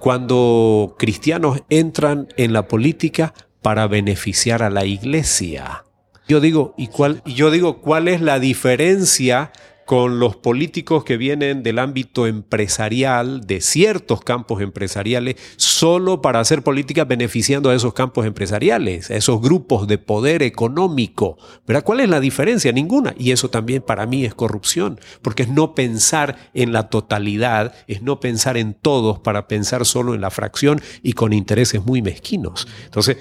cuando 0.00 0.96
cristianos 0.98 1.62
entran 1.68 2.28
en 2.36 2.52
la 2.52 2.66
política 2.66 3.34
para 3.62 3.86
beneficiar 3.88 4.62
a 4.62 4.70
la 4.70 4.84
iglesia. 4.84 5.84
Yo 6.28 6.40
digo, 6.40 6.74
¿y 6.76 6.88
cuál, 6.88 7.22
yo 7.24 7.50
digo, 7.50 7.80
¿cuál 7.80 8.08
es 8.08 8.20
la 8.20 8.38
diferencia 8.40 9.52
con 9.86 10.18
los 10.18 10.34
políticos 10.34 11.04
que 11.04 11.16
vienen 11.16 11.62
del 11.62 11.78
ámbito 11.78 12.26
empresarial, 12.26 13.46
de 13.46 13.60
ciertos 13.60 14.20
campos 14.20 14.60
empresariales, 14.60 15.36
solo 15.56 16.20
para 16.20 16.40
hacer 16.40 16.62
política 16.62 17.04
beneficiando 17.04 17.70
a 17.70 17.74
esos 17.74 17.94
campos 17.94 18.26
empresariales, 18.26 19.12
a 19.12 19.16
esos 19.16 19.40
grupos 19.40 19.86
de 19.86 19.98
poder 19.98 20.42
económico. 20.42 21.38
¿Verdad? 21.68 21.84
¿Cuál 21.84 22.00
es 22.00 22.08
la 22.08 22.18
diferencia? 22.18 22.72
Ninguna. 22.72 23.14
Y 23.16 23.30
eso 23.30 23.48
también 23.48 23.80
para 23.80 24.06
mí 24.06 24.24
es 24.24 24.34
corrupción, 24.34 24.98
porque 25.22 25.44
es 25.44 25.48
no 25.48 25.76
pensar 25.76 26.36
en 26.52 26.72
la 26.72 26.88
totalidad, 26.88 27.72
es 27.86 28.02
no 28.02 28.18
pensar 28.18 28.56
en 28.56 28.74
todos 28.74 29.20
para 29.20 29.46
pensar 29.46 29.86
solo 29.86 30.14
en 30.14 30.20
la 30.20 30.32
fracción 30.32 30.80
y 31.04 31.12
con 31.12 31.32
intereses 31.32 31.84
muy 31.86 32.02
mezquinos. 32.02 32.66
Entonces, 32.86 33.18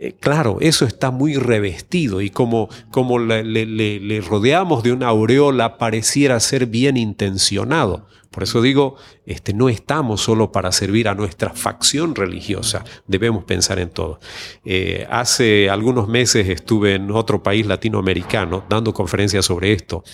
eh, 0.00 0.14
claro, 0.18 0.58
eso 0.60 0.84
está 0.84 1.10
muy 1.10 1.34
revestido 1.34 2.20
y 2.20 2.30
como, 2.30 2.68
como 2.92 3.18
le, 3.18 3.42
le, 3.44 4.20
rodeamos 4.20 4.84
de 4.84 4.92
una 4.92 5.08
aureola 5.08 5.76
pareciera 5.76 6.38
ser 6.38 6.66
bien 6.66 6.96
intencionado. 6.96 8.06
Por 8.30 8.42
eso 8.42 8.60
digo, 8.60 8.96
este, 9.24 9.54
no 9.54 9.68
estamos 9.68 10.20
solo 10.20 10.52
para 10.52 10.70
servir 10.70 11.08
a 11.08 11.14
nuestra 11.14 11.50
facción 11.50 12.14
religiosa, 12.14 12.84
debemos 13.06 13.44
pensar 13.44 13.78
en 13.78 13.88
todo. 13.88 14.20
Eh, 14.64 15.06
hace 15.10 15.70
algunos 15.70 16.08
meses 16.08 16.48
estuve 16.48 16.94
en 16.94 17.10
otro 17.10 17.42
país 17.42 17.66
latinoamericano 17.66 18.64
dando 18.68 18.92
conferencias 18.92 19.46
sobre 19.46 19.72
esto, 19.72 20.04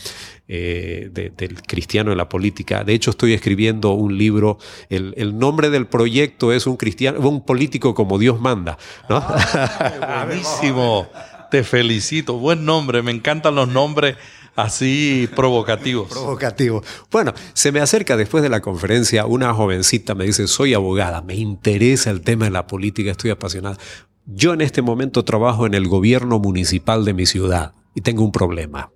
eh, 0.46 1.08
del 1.10 1.62
cristiano 1.62 2.12
en 2.12 2.18
la 2.18 2.28
política. 2.28 2.84
De 2.84 2.94
hecho, 2.94 3.10
estoy 3.10 3.32
escribiendo 3.32 3.92
un 3.92 4.16
libro, 4.16 4.58
el, 4.90 5.38
nombre 5.38 5.70
del 5.70 5.86
proyecto 5.86 6.52
es 6.52 6.66
un, 6.66 6.76
cristiano, 6.76 7.18
un 7.20 7.44
político 7.44 7.94
como 7.94 8.18
Dios 8.18 8.40
manda. 8.40 8.78
¿no? 9.08 9.16
Ah, 9.16 10.24
buenísimo, 10.26 11.08
te 11.50 11.64
felicito, 11.64 12.34
buen 12.34 12.64
nombre, 12.64 13.02
me 13.02 13.10
encantan 13.10 13.54
los 13.54 13.68
nombres 13.68 14.16
así 14.56 15.28
provocativos. 15.34 16.08
Provocativos. 16.08 16.84
Bueno, 17.10 17.32
se 17.52 17.72
me 17.72 17.80
acerca 17.80 18.16
después 18.16 18.42
de 18.42 18.48
la 18.48 18.60
conferencia 18.60 19.26
una 19.26 19.52
jovencita, 19.54 20.14
me 20.14 20.24
dice, 20.24 20.46
soy 20.46 20.74
abogada, 20.74 21.22
me 21.22 21.34
interesa 21.34 22.10
el 22.10 22.20
tema 22.20 22.46
de 22.46 22.50
la 22.50 22.66
política, 22.66 23.10
estoy 23.10 23.30
apasionada. 23.30 23.78
Yo 24.26 24.54
en 24.54 24.60
este 24.60 24.82
momento 24.82 25.24
trabajo 25.24 25.66
en 25.66 25.74
el 25.74 25.86
gobierno 25.86 26.38
municipal 26.38 27.04
de 27.04 27.14
mi 27.14 27.26
ciudad 27.26 27.74
y 27.94 28.00
tengo 28.00 28.24
un 28.24 28.32
problema. 28.32 28.90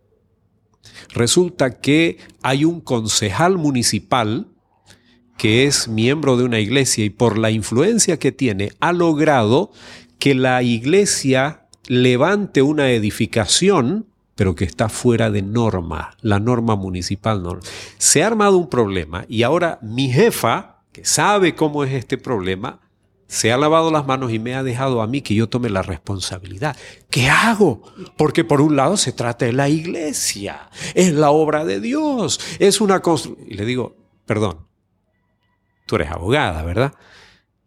Resulta 1.10 1.80
que 1.80 2.18
hay 2.42 2.64
un 2.64 2.80
concejal 2.80 3.58
municipal 3.58 4.48
que 5.36 5.66
es 5.66 5.86
miembro 5.86 6.36
de 6.36 6.44
una 6.44 6.58
iglesia 6.58 7.04
y 7.04 7.10
por 7.10 7.38
la 7.38 7.50
influencia 7.50 8.18
que 8.18 8.32
tiene 8.32 8.72
ha 8.80 8.92
logrado 8.92 9.70
que 10.18 10.34
la 10.34 10.62
iglesia 10.62 11.68
levante 11.86 12.60
una 12.60 12.90
edificación 12.90 14.07
pero 14.38 14.54
que 14.54 14.64
está 14.64 14.88
fuera 14.88 15.32
de 15.32 15.42
norma, 15.42 16.16
la 16.20 16.38
norma 16.38 16.76
municipal. 16.76 17.42
No. 17.42 17.58
Se 17.96 18.22
ha 18.22 18.28
armado 18.28 18.56
un 18.56 18.70
problema 18.70 19.24
y 19.28 19.42
ahora 19.42 19.80
mi 19.82 20.10
jefa, 20.10 20.76
que 20.92 21.04
sabe 21.04 21.56
cómo 21.56 21.82
es 21.82 21.92
este 21.92 22.18
problema, 22.18 22.78
se 23.26 23.50
ha 23.50 23.56
lavado 23.56 23.90
las 23.90 24.06
manos 24.06 24.32
y 24.32 24.38
me 24.38 24.54
ha 24.54 24.62
dejado 24.62 25.02
a 25.02 25.08
mí 25.08 25.22
que 25.22 25.34
yo 25.34 25.48
tome 25.48 25.70
la 25.70 25.82
responsabilidad. 25.82 26.76
¿Qué 27.10 27.28
hago? 27.28 27.82
Porque 28.16 28.44
por 28.44 28.60
un 28.60 28.76
lado 28.76 28.96
se 28.96 29.10
trata 29.10 29.44
de 29.44 29.54
la 29.54 29.68
iglesia, 29.68 30.70
es 30.94 31.12
la 31.12 31.30
obra 31.30 31.64
de 31.64 31.80
Dios, 31.80 32.38
es 32.60 32.80
una 32.80 33.00
construcción. 33.00 33.44
Y 33.50 33.54
le 33.54 33.64
digo, 33.64 33.96
perdón, 34.24 34.68
tú 35.84 35.96
eres 35.96 36.12
abogada, 36.12 36.62
¿verdad? 36.62 36.94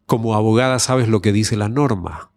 Como 0.05 0.35
abogada 0.35 0.79
sabes 0.79 1.09
lo 1.09 1.21
que 1.21 1.33
dice 1.33 1.57
la 1.57 1.67
norma 1.67 2.31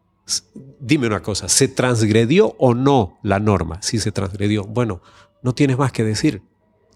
dime 0.85 1.07
una 1.07 1.23
cosa, 1.23 1.49
¿se 1.49 1.69
transgredió 1.69 2.55
o 2.59 2.75
no 2.75 3.19
la 3.23 3.41
norma? 3.41 3.81
Si 3.83 3.99
se 3.99 4.13
transgredió, 4.13 4.65
bueno, 4.65 5.01
no 5.43 5.55
tienes 5.55 5.79
más 5.79 5.93
que 5.93 6.05
decir. 6.05 6.43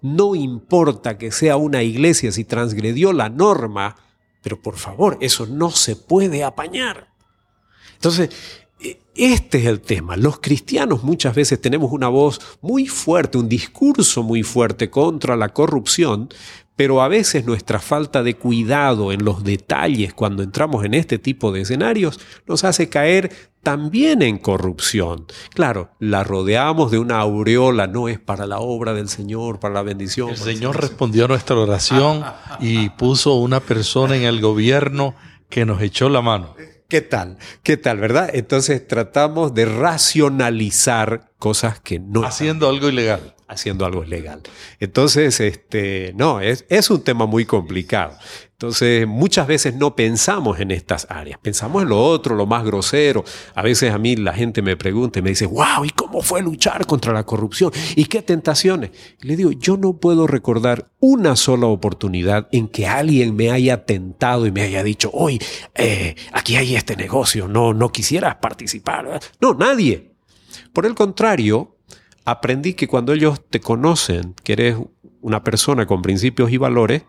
No 0.03 0.35
importa 0.35 1.17
que 1.19 1.33
sea 1.33 1.57
una 1.57 1.83
iglesia 1.83 2.31
si 2.31 2.45
transgredió 2.45 3.13
la 3.13 3.31
norma, 3.31 3.97
pero 4.43 4.61
por 4.61 4.77
favor, 4.77 5.17
eso 5.21 5.47
no 5.47 5.71
se 5.71 5.97
puede 5.97 6.45
apañar. 6.45 7.09
Entonces, 7.95 8.31
e, 8.79 9.01
este 9.15 9.59
es 9.59 9.65
el 9.65 9.81
tema. 9.81 10.17
Los 10.17 10.39
cristianos 10.39 11.03
muchas 11.03 11.35
veces 11.35 11.61
tenemos 11.61 11.91
una 11.91 12.09
voz 12.09 12.41
muy 12.61 12.87
fuerte, 12.87 13.39
un 13.39 13.49
discurso 13.49 14.23
muy 14.23 14.43
fuerte 14.43 14.91
contra 14.91 15.35
la 15.35 15.49
corrupción, 15.49 16.29
pero 16.77 17.03
a 17.03 17.09
veces 17.09 17.45
nuestra 17.45 17.81
falta 17.81 18.23
de 18.23 18.37
cuidado 18.37 19.11
en 19.11 19.25
los 19.25 19.43
detalles 19.43 20.15
cuando 20.15 20.45
entramos 20.45 20.85
en 20.85 20.95
este 20.95 21.19
tipo 21.19 21.51
de 21.51 21.63
escenarios 21.63 22.21
nos 22.47 22.63
hace 22.63 22.89
caer 22.89 23.33
también 23.69 24.23
en 24.23 24.39
corrupción. 24.39 25.27
Claro, 25.53 25.91
la 25.99 26.25
rodeamos 26.25 26.91
de 26.91 26.99
una 26.99 27.19
aureola, 27.19 27.87
no 27.87 28.09
es 28.09 28.19
para 28.19 28.47
la 28.47 28.61
obra 28.61 28.95
del 28.95 29.11
Señor, 29.11 29.61
para 29.61 29.75
la 29.75 29.83
bendición. 29.83 30.31
El 30.31 30.39
Señor 30.39 30.81
respondió 30.81 31.27
a 31.27 31.29
nuestra 31.29 31.55
oración 31.55 32.25
y 32.61 32.89
puso 32.89 33.35
una 33.35 33.61
persona 33.61 34.17
en 34.17 34.23
el 34.23 34.41
gobierno 34.41 35.15
que 35.51 35.67
nos 35.67 35.83
echó 35.83 36.09
la 36.09 36.23
mano. 36.23 36.55
¿Qué 36.89 37.03
tal? 37.03 37.37
¿Qué 37.63 37.77
tal, 37.77 37.99
verdad? 37.99 38.31
Entonces 38.33 38.89
tratamos 38.89 39.53
de 39.53 39.67
racionalizar 39.67 41.28
cosas 41.39 41.81
que 41.81 41.99
no... 41.99 42.25
Haciendo 42.25 42.69
algo 42.69 42.89
ilegal 42.89 43.35
haciendo 43.49 43.87
algo 43.87 44.05
ilegal. 44.05 44.43
Entonces, 44.79 45.41
este, 45.41 46.13
no, 46.15 46.41
es, 46.41 46.67
es 46.69 46.91
un 46.91 47.03
tema 47.03 47.27
muy 47.27 47.47
complicado. 47.47 48.17
Entonces, 48.53 49.07
muchas 49.07 49.47
veces 49.47 49.75
no 49.77 49.95
pensamos 49.95 50.59
en 50.59 50.73
estas 50.73 51.07
áreas, 51.11 51.39
pensamos 51.41 51.83
en 51.83 51.91
lo 51.91 52.03
otro, 52.05 52.35
lo 52.35 52.45
más 52.45 52.65
grosero. 52.65 53.25
A 53.55 53.63
veces 53.63 53.93
a 53.93 53.99
mí 53.99 54.17
la 54.17 54.35
gente 54.35 54.63
me 54.63 54.77
pregunta 54.77 55.21
y 55.21 55.23
me 55.23 55.31
dice, 55.31 55.47
wow, 55.47 55.85
¿y 55.85 55.91
cómo 55.91 56.23
fue 56.23 56.43
luchar 56.43 56.85
contra 56.85 57.13
la 57.13 57.25
corrupción? 57.25 57.73
¿Y 57.95 58.07
qué 58.07 58.21
tentaciones? 58.21 58.91
le 59.21 59.37
digo, 59.37 59.53
yo 59.53 59.77
no 59.77 59.99
puedo 59.99 60.27
recordar 60.27 60.91
una 60.99 61.37
sola 61.37 61.69
oportunidad 61.69 62.49
en 62.51 62.69
que 62.69 62.87
alguien 62.87 63.37
me 63.37 63.51
haya 63.51 63.85
tentado 63.87 64.47
y 64.47 64.53
me 64.53 64.63
haya 64.63 64.83
dicho, 64.83 65.11
hoy, 65.13 65.41
eh, 65.75 66.17
aquí 66.33 66.57
hay 66.57 66.75
este 66.75 66.97
negocio, 66.97 67.47
no, 67.47 67.73
no 67.73 67.91
quisieras 67.91 68.37
participar. 68.37 69.21
No, 69.41 69.55
nadie. 69.55 70.08
Por 70.79 70.87
el 70.87 70.95
contrario, 70.95 71.75
aprendí 72.25 72.75
que 72.75 72.87
cuando 72.87 73.13
ellos 73.13 73.41
te 73.51 73.59
conocen, 73.59 74.37
que 74.45 74.53
eres 74.53 74.77
una 75.21 75.43
persona 75.43 75.87
con 75.87 76.03
principios 76.03 76.53
y 76.53 76.57
valores, 76.57 77.03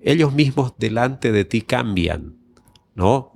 ellos 0.00 0.32
mismos 0.32 0.74
delante 0.78 1.32
de 1.32 1.44
ti 1.44 1.62
cambian, 1.62 2.36
¿no? 2.94 3.32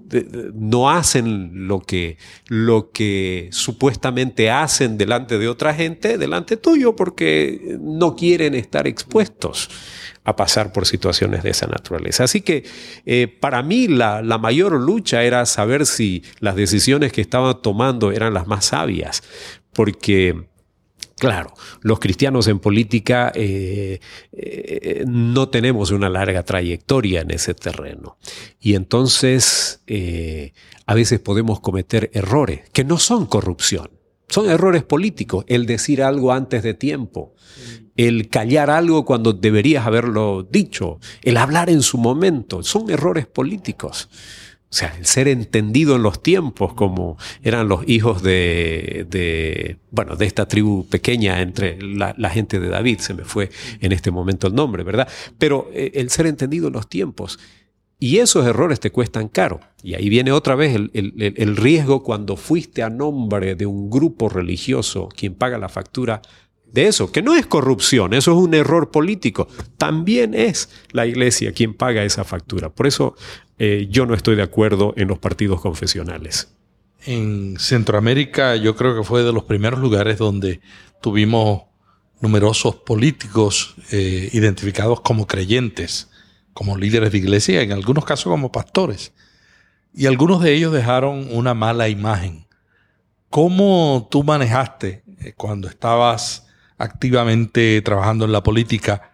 no 0.54 0.90
hacen 0.90 1.66
lo 1.66 1.80
que, 1.80 2.18
lo 2.46 2.92
que 2.92 3.48
supuestamente 3.50 4.48
hacen 4.48 4.96
delante 4.96 5.38
de 5.38 5.48
otra 5.48 5.74
gente, 5.74 6.18
delante 6.18 6.56
tuyo, 6.56 6.94
porque 6.94 7.76
no 7.80 8.14
quieren 8.14 8.54
estar 8.54 8.86
expuestos 8.86 9.70
a 10.24 10.36
pasar 10.36 10.72
por 10.72 10.86
situaciones 10.86 11.42
de 11.42 11.50
esa 11.50 11.66
naturaleza. 11.66 12.24
Así 12.24 12.40
que 12.40 12.64
eh, 13.04 13.26
para 13.26 13.62
mí 13.62 13.88
la, 13.88 14.22
la, 14.22 14.38
mayor 14.38 14.80
lucha 14.80 15.22
era 15.22 15.44
saber 15.44 15.84
si 15.84 16.22
las 16.40 16.56
decisiones 16.56 17.12
que 17.12 17.20
estaban 17.20 17.60
tomando 17.60 18.10
eran 18.10 18.32
las 18.32 18.46
más 18.46 18.66
sabias, 18.66 19.22
porque 19.74 20.46
Claro, 21.16 21.54
los 21.80 22.00
cristianos 22.00 22.48
en 22.48 22.58
política 22.58 23.30
eh, 23.34 24.00
eh, 24.32 25.04
no 25.06 25.48
tenemos 25.48 25.92
una 25.92 26.08
larga 26.08 26.42
trayectoria 26.42 27.20
en 27.20 27.30
ese 27.30 27.54
terreno. 27.54 28.18
Y 28.60 28.74
entonces 28.74 29.82
eh, 29.86 30.52
a 30.86 30.94
veces 30.94 31.20
podemos 31.20 31.60
cometer 31.60 32.10
errores 32.14 32.68
que 32.72 32.84
no 32.84 32.98
son 32.98 33.26
corrupción, 33.26 33.90
son 34.28 34.50
errores 34.50 34.82
políticos. 34.82 35.44
El 35.46 35.66
decir 35.66 36.02
algo 36.02 36.32
antes 36.32 36.64
de 36.64 36.74
tiempo, 36.74 37.34
el 37.96 38.28
callar 38.28 38.68
algo 38.68 39.04
cuando 39.04 39.32
deberías 39.32 39.86
haberlo 39.86 40.42
dicho, 40.42 40.98
el 41.22 41.36
hablar 41.36 41.70
en 41.70 41.82
su 41.82 41.96
momento, 41.96 42.64
son 42.64 42.90
errores 42.90 43.26
políticos. 43.26 44.08
O 44.74 44.76
sea, 44.76 44.92
el 44.98 45.06
ser 45.06 45.28
entendido 45.28 45.94
en 45.94 46.02
los 46.02 46.20
tiempos 46.20 46.74
como 46.74 47.16
eran 47.44 47.68
los 47.68 47.88
hijos 47.88 48.24
de, 48.24 49.78
bueno, 49.92 50.16
de 50.16 50.26
esta 50.26 50.48
tribu 50.48 50.84
pequeña 50.88 51.42
entre 51.42 51.80
la, 51.80 52.12
gente 52.30 52.58
de 52.58 52.70
David, 52.70 52.98
se 52.98 53.14
me 53.14 53.22
fue 53.24 53.50
en 53.80 53.92
este 53.92 54.10
momento 54.10 54.48
el 54.48 54.54
nombre, 54.56 54.82
¿verdad? 54.82 55.06
Pero 55.38 55.70
eh, 55.72 55.92
el 55.94 56.10
ser 56.10 56.26
entendido 56.26 56.66
en 56.66 56.72
los 56.72 56.88
tiempos, 56.88 57.38
Y 58.00 58.18
esos 58.18 58.44
errores 58.44 58.80
te 58.80 58.90
cuestan 58.90 59.28
caro. 59.28 59.60
Y 59.80 59.94
ahí 59.94 60.08
viene 60.08 60.32
otra 60.32 60.56
vez 60.56 60.74
el, 60.74 60.90
el, 60.92 61.34
el, 61.36 61.56
riesgo 61.56 62.02
cuando 62.02 62.36
fuiste 62.36 62.82
a 62.82 62.90
nombre 62.90 63.54
de 63.54 63.66
un 63.66 63.88
grupo 63.88 64.28
religioso 64.28 65.08
quien 65.08 65.34
paga 65.36 65.56
la 65.56 65.68
factura 65.68 66.20
de 66.74 66.88
eso, 66.88 67.12
que 67.12 67.22
no 67.22 67.36
es 67.36 67.46
corrupción, 67.46 68.14
eso 68.14 68.32
es 68.32 68.36
un 68.36 68.52
error 68.52 68.90
político. 68.90 69.46
También 69.78 70.34
es 70.34 70.68
la 70.90 71.06
iglesia 71.06 71.52
quien 71.52 71.72
paga 71.72 72.02
esa 72.02 72.24
factura. 72.24 72.68
Por 72.68 72.88
eso 72.88 73.14
eh, 73.58 73.86
yo 73.90 74.06
no 74.06 74.14
estoy 74.14 74.36
de 74.36 74.42
acuerdo 74.42 74.94
en 74.96 75.08
los 75.08 75.18
partidos 75.18 75.60
confesionales. 75.60 76.48
En 77.06 77.56
Centroamérica 77.58 78.56
yo 78.56 78.76
creo 78.76 78.96
que 78.96 79.04
fue 79.04 79.22
de 79.22 79.32
los 79.32 79.44
primeros 79.44 79.80
lugares 79.80 80.18
donde 80.18 80.60
tuvimos 81.00 81.62
numerosos 82.20 82.76
políticos 82.76 83.74
eh, 83.92 84.30
identificados 84.32 85.00
como 85.02 85.26
creyentes, 85.26 86.10
como 86.54 86.76
líderes 86.76 87.12
de 87.12 87.18
iglesia, 87.18 87.60
en 87.60 87.72
algunos 87.72 88.04
casos 88.04 88.30
como 88.30 88.50
pastores. 88.50 89.12
Y 89.92 90.06
algunos 90.06 90.42
de 90.42 90.54
ellos 90.54 90.72
dejaron 90.72 91.28
una 91.30 91.54
mala 91.54 91.88
imagen. 91.88 92.46
¿Cómo 93.28 94.08
tú 94.10 94.24
manejaste 94.24 95.04
eh, 95.20 95.34
cuando 95.36 95.68
estabas 95.68 96.46
activamente 96.78 97.80
trabajando 97.82 98.24
en 98.24 98.32
la 98.32 98.42
política 98.42 99.13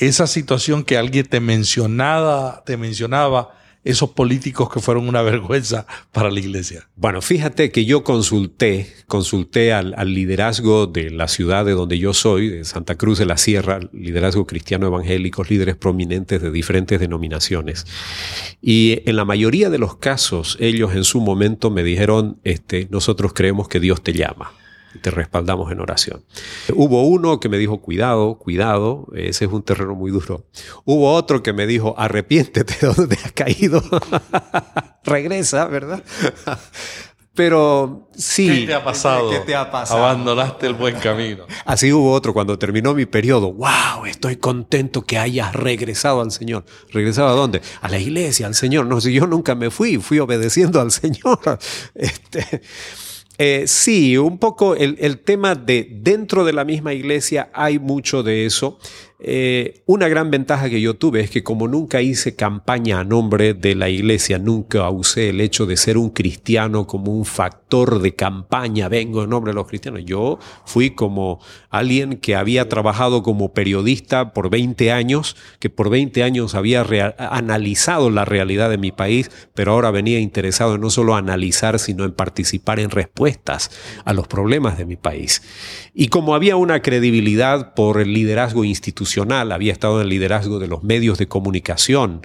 esa 0.00 0.26
situación 0.26 0.84
que 0.84 0.96
alguien 0.96 1.26
te 1.26 1.40
mencionaba, 1.40 2.62
te 2.64 2.76
mencionaba 2.76 3.58
esos 3.84 4.10
políticos 4.10 4.70
que 4.72 4.80
fueron 4.80 5.08
una 5.08 5.22
vergüenza 5.22 5.86
para 6.12 6.30
la 6.30 6.40
iglesia? 6.40 6.88
Bueno, 6.96 7.20
fíjate 7.20 7.70
que 7.70 7.84
yo 7.84 8.04
consulté, 8.04 8.92
consulté 9.06 9.72
al, 9.72 9.94
liderazgo 10.12 10.86
de 10.86 11.10
la 11.10 11.28
ciudad 11.28 11.64
de 11.64 11.72
donde 11.72 11.98
yo 11.98 12.14
soy, 12.14 12.48
de 12.48 12.64
Santa 12.64 12.96
Cruz 12.96 13.18
de 13.18 13.26
la 13.26 13.36
Sierra, 13.36 13.80
liderazgo 13.92 14.46
cristiano 14.46 14.86
evangélicos, 14.86 15.50
líderes 15.50 15.76
prominentes 15.76 16.40
de 16.40 16.50
diferentes 16.50 17.00
denominaciones. 17.00 17.86
Y 18.60 19.02
en 19.06 19.16
la 19.16 19.24
mayoría 19.24 19.70
de 19.70 19.78
los 19.78 19.96
casos, 19.96 20.56
ellos 20.60 20.94
en 20.94 21.04
su 21.04 21.20
momento 21.20 21.70
me 21.70 21.82
dijeron, 21.82 22.38
este, 22.44 22.88
nosotros 22.90 23.32
creemos 23.34 23.68
que 23.68 23.80
Dios 23.80 24.02
te 24.02 24.12
llama 24.12 24.52
te 25.00 25.10
respaldamos 25.10 25.70
en 25.72 25.80
oración. 25.80 26.24
Hubo 26.74 27.04
uno 27.04 27.40
que 27.40 27.48
me 27.48 27.58
dijo, 27.58 27.80
cuidado, 27.80 28.38
cuidado, 28.38 29.06
ese 29.14 29.46
es 29.46 29.52
un 29.52 29.62
terreno 29.62 29.94
muy 29.94 30.10
duro. 30.10 30.44
Hubo 30.84 31.12
otro 31.12 31.42
que 31.42 31.52
me 31.52 31.66
dijo, 31.66 31.94
arrepiéntete 31.98 32.74
de 32.80 32.92
donde 32.94 33.16
has 33.16 33.32
caído. 33.32 33.82
Regresa, 35.04 35.66
¿verdad? 35.66 36.02
Pero 37.34 38.10
sí. 38.14 38.46
¿Qué 38.46 38.66
te 38.66 38.74
ha 38.74 38.84
pasado? 38.84 39.30
¿Qué 39.30 39.38
te 39.40 39.54
ha 39.54 39.70
pasado? 39.70 40.04
Abandonaste 40.04 40.66
el 40.66 40.74
buen 40.74 40.96
camino. 40.96 41.46
Así 41.64 41.90
hubo 41.90 42.12
otro 42.12 42.34
cuando 42.34 42.58
terminó 42.58 42.92
mi 42.92 43.06
periodo. 43.06 43.54
¡Wow! 43.54 44.04
Estoy 44.06 44.36
contento 44.36 45.02
que 45.02 45.16
hayas 45.16 45.54
regresado 45.54 46.20
al 46.20 46.30
Señor. 46.30 46.66
¿Regresado 46.90 47.28
a 47.28 47.32
dónde? 47.32 47.62
A 47.80 47.88
la 47.88 47.98
iglesia, 47.98 48.46
al 48.46 48.54
Señor. 48.54 48.84
No, 48.84 49.00
si 49.00 49.14
yo 49.14 49.26
nunca 49.26 49.54
me 49.54 49.70
fui, 49.70 49.96
fui 49.96 50.18
obedeciendo 50.18 50.80
al 50.80 50.90
Señor. 50.90 51.38
Este, 51.94 52.62
eh, 53.38 53.64
sí, 53.66 54.16
un 54.18 54.38
poco 54.38 54.76
el, 54.76 54.96
el, 55.00 55.18
tema 55.18 55.54
de 55.54 55.88
dentro 55.90 56.44
de 56.44 56.52
la 56.52 56.64
misma 56.64 56.92
iglesia 56.92 57.50
hay 57.54 57.78
mucho 57.78 58.22
de 58.22 58.46
eso. 58.46 58.78
Eh, 59.24 59.84
una 59.86 60.08
gran 60.08 60.32
ventaja 60.32 60.68
que 60.68 60.80
yo 60.80 60.94
tuve 60.94 61.20
es 61.20 61.30
que 61.30 61.44
como 61.44 61.68
nunca 61.68 62.02
hice 62.02 62.34
campaña 62.34 62.98
a 62.98 63.04
nombre 63.04 63.54
de 63.54 63.76
la 63.76 63.88
iglesia, 63.88 64.40
nunca 64.40 64.90
usé 64.90 65.28
el 65.28 65.40
hecho 65.40 65.64
de 65.64 65.76
ser 65.76 65.96
un 65.96 66.10
cristiano 66.10 66.88
como 66.88 67.12
un 67.12 67.24
factor 67.24 68.02
de 68.02 68.16
campaña, 68.16 68.88
vengo 68.88 69.22
en 69.22 69.30
nombre 69.30 69.52
de 69.52 69.54
los 69.54 69.68
cristianos. 69.68 70.04
Yo 70.04 70.40
fui 70.64 70.90
como 70.90 71.38
alguien 71.70 72.16
que 72.16 72.34
había 72.34 72.68
trabajado 72.68 73.22
como 73.22 73.54
periodista 73.54 74.32
por 74.32 74.50
20 74.50 74.90
años, 74.90 75.36
que 75.60 75.70
por 75.70 75.88
20 75.88 76.24
años 76.24 76.56
había 76.56 76.84
analizado 77.16 78.10
la 78.10 78.24
realidad 78.24 78.70
de 78.70 78.78
mi 78.78 78.90
país, 78.90 79.30
pero 79.54 79.70
ahora 79.70 79.92
venía 79.92 80.18
interesado 80.18 80.74
en 80.74 80.80
no 80.80 80.90
solo 80.90 81.14
analizar, 81.14 81.78
sino 81.78 82.04
en 82.04 82.10
participar 82.10 82.80
en 82.80 82.90
respuestas 82.90 83.70
a 84.04 84.14
los 84.14 84.26
problemas 84.26 84.78
de 84.78 84.84
mi 84.84 84.96
país. 84.96 85.42
Y 85.94 86.08
como 86.08 86.34
había 86.34 86.56
una 86.56 86.82
credibilidad 86.82 87.74
por 87.74 88.00
el 88.00 88.12
liderazgo 88.12 88.64
institucional, 88.64 89.11
había 89.20 89.72
estado 89.72 89.96
en 89.96 90.02
el 90.02 90.08
liderazgo 90.08 90.58
de 90.58 90.68
los 90.68 90.82
medios 90.82 91.18
de 91.18 91.28
comunicación, 91.28 92.22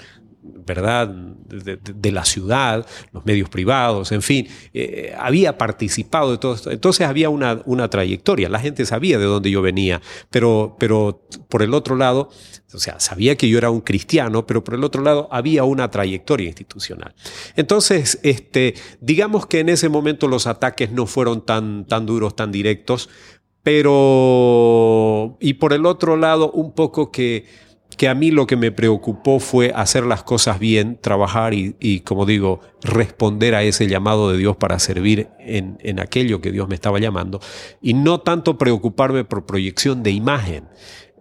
¿verdad? 0.65 1.07
De, 1.07 2.11
la 2.11 2.25
ciudad, 2.25 2.85
los 3.13 3.25
medios 3.25 3.49
privados, 3.49 4.11
en 4.11 4.21
fin, 4.21 4.47
eh, 4.73 5.13
había 5.17 5.57
participado 5.57 6.31
de 6.31 6.37
todo 6.37 6.55
esto. 6.55 6.71
Entonces 6.71 7.07
había 7.07 7.29
una, 7.29 7.61
una, 7.65 7.89
trayectoria, 7.89 8.49
la 8.49 8.59
gente 8.59 8.85
sabía 8.85 9.17
de 9.17 9.25
dónde 9.25 9.49
yo 9.49 9.61
venía, 9.61 10.01
pero, 10.29 10.75
pero 10.77 11.25
por 11.47 11.63
el 11.63 11.73
otro 11.73 11.95
lado, 11.95 12.29
o 12.73 12.79
sea, 12.79 12.99
sabía 12.99 13.37
que 13.37 13.47
yo 13.47 13.57
era 13.57 13.69
un 13.69 13.79
cristiano, 13.79 14.45
pero 14.45 14.63
por 14.63 14.73
el 14.73 14.83
otro 14.83 15.01
lado 15.01 15.29
había 15.31 15.63
una 15.63 15.89
trayectoria 15.89 16.47
institucional. 16.47 17.15
Entonces, 17.55 18.19
este, 18.23 18.75
digamos 18.99 19.45
que 19.45 19.59
en 19.59 19.69
ese 19.69 19.87
momento 19.87 20.27
los 20.27 20.47
ataques 20.47 20.91
no 20.91 21.07
fueron 21.07 21.45
tan, 21.45 21.85
tan 21.85 22.05
duros, 22.05 22.35
tan 22.35 22.51
directos, 22.51 23.09
pero, 23.67 25.35
y 25.41 25.55
por 25.55 25.73
el 25.73 25.85
otro 25.85 26.15
lado, 26.15 26.53
un 26.53 26.71
poco 26.71 27.11
que, 27.11 27.43
que 27.97 28.07
a 28.07 28.15
mí 28.15 28.31
lo 28.31 28.47
que 28.47 28.55
me 28.55 28.71
preocupó 28.71 29.41
fue 29.41 29.73
hacer 29.75 30.05
las 30.05 30.23
cosas 30.23 30.57
bien, 30.57 30.97
trabajar 31.01 31.53
y, 31.53 31.99
como 32.05 32.25
digo, 32.25 32.61
responder 32.81 33.55
a 33.55 33.63
ese 33.63 33.87
llamado 33.87 34.31
de 34.31 34.37
Dios 34.37 34.55
para 34.55 34.79
servir 34.79 35.27
en, 35.37 35.77
en, 35.81 35.99
aquello 35.99 36.39
que 36.39 36.53
Dios 36.53 36.69
me 36.69 36.75
estaba 36.75 36.99
llamando, 36.99 37.41
y 37.81 37.93
no 37.93 38.21
tanto 38.21 38.57
preocuparme 38.57 39.25
por 39.25 39.45
proyección 39.45 40.01
de 40.01 40.11
imagen. 40.11 40.69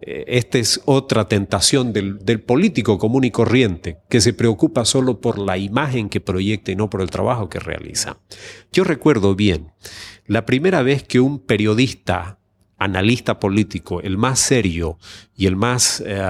Eh, 0.01 0.25
esta 0.29 0.59
es 0.59 0.81
otra 0.85 1.27
tentación 1.27 1.93
del, 1.93 2.19
del, 2.19 2.43
político 2.43 2.97
común 2.97 3.25
y 3.25 3.33
corriente, 3.33 3.99
que 4.09 4.21
se 4.21 4.35
preocupa 4.35 4.85
solo 4.85 5.21
por 5.21 5.41
la 5.41 5.59
imagen 5.59 6.09
que 6.09 6.21
proyecta 6.21 6.71
y 6.71 6.77
no 6.77 6.89
por 6.91 7.03
el 7.03 7.11
trabajo 7.11 7.49
que 7.49 7.59
realiza. 7.59 8.21
Yo 8.71 8.85
recuerdo 8.85 9.35
bien 9.35 9.73
la 10.27 10.45
primera 10.45 10.83
vez 10.83 11.05
que 11.05 11.21
un 11.21 11.39
periodista, 11.39 12.36
analista 12.79 13.41
político, 13.41 14.01
el 14.01 14.19
más 14.19 14.39
serio 14.39 14.99
y 15.37 15.47
el 15.47 15.57
más 15.57 16.03
eh, 16.05 16.21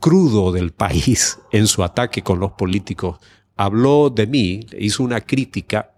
crudo 0.00 0.52
del 0.52 0.72
país 0.84 1.38
en 1.52 1.66
su 1.66 1.82
ataque 1.82 2.22
con 2.22 2.40
los 2.40 2.52
políticos, 2.52 3.18
habló 3.56 4.10
de 4.10 4.26
mí, 4.26 4.66
hizo 4.78 5.02
una 5.02 5.20
crítica, 5.20 5.90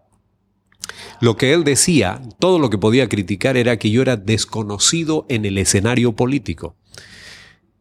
lo 1.21 1.37
que 1.37 1.53
él 1.53 1.63
decía, 1.65 2.21
todo 2.41 2.59
lo 2.59 2.71
que 2.71 2.79
podía 2.79 3.09
criticar 3.09 3.57
era 3.57 3.79
que 3.79 3.91
yo 3.91 4.03
era 4.03 4.17
desconocido 4.17 5.27
en 5.29 5.45
el 5.45 5.59
escenario 5.59 6.13
político. 6.13 6.75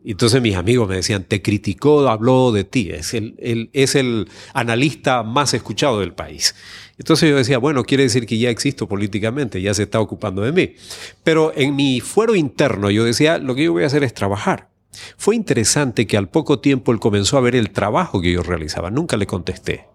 Entonces 0.04 0.42
mis 0.42 0.56
amigos 0.56 0.90
me 0.90 0.96
decían, 0.96 1.24
te 1.24 1.42
criticó, 1.42 2.08
habló 2.10 2.52
de 2.52 2.64
ti, 2.64 2.90
es 2.92 3.14
el, 3.14 3.70
es 3.74 3.96
el 3.96 4.28
analista 4.54 5.24
más 5.24 5.54
escuchado 5.54 6.00
del 6.00 6.14
país. 6.14 6.56
Entonces 6.98 7.30
yo 7.30 7.36
decía, 7.36 7.58
bueno, 7.58 7.84
quiere 7.84 8.04
decir 8.04 8.26
que 8.26 8.38
ya 8.38 8.50
existo 8.50 8.88
políticamente, 8.88 9.62
ya 9.62 9.74
se 9.74 9.84
está 9.84 10.00
ocupando 10.00 10.42
de 10.42 10.52
mí. 10.52 10.76
Pero 11.24 11.52
en 11.56 11.76
mi 11.76 12.00
fuero 12.02 12.36
interno 12.36 12.90
yo 12.90 13.04
decía, 13.04 13.38
lo 13.38 13.56
que 13.56 13.66
yo 13.66 13.74
voy 13.74 13.84
a 13.84 13.88
hacer 13.88 14.04
es 14.04 14.14
trabajar. 14.14 14.70
Fue 15.18 15.36
interesante 15.36 16.06
que 16.08 16.18
al 16.18 16.30
poco 16.30 16.60
tiempo 16.60 16.92
él 16.92 17.00
comenzó 17.00 17.38
a 17.38 17.42
ver 17.42 17.56
el 17.56 17.72
trabajo 17.72 18.22
que 18.22 18.32
yo 18.32 18.44
realizaba. 18.44 18.92
Nunca 18.92 19.18
le 19.18 19.28
contesté. 19.28 19.88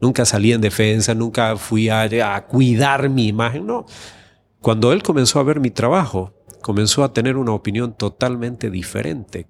Nunca 0.00 0.24
salí 0.24 0.52
en 0.52 0.62
defensa, 0.62 1.14
nunca 1.14 1.56
fui 1.56 1.90
a, 1.90 2.02
a 2.34 2.46
cuidar 2.46 3.10
mi 3.10 3.26
imagen, 3.26 3.66
no. 3.66 3.84
Cuando 4.60 4.92
él 4.92 5.02
comenzó 5.02 5.40
a 5.40 5.42
ver 5.42 5.60
mi 5.60 5.70
trabajo, 5.70 6.34
comenzó 6.60 7.04
a 7.04 7.12
tener 7.12 7.36
una 7.36 7.52
opinión 7.52 7.96
totalmente 7.96 8.70
diferente, 8.70 9.46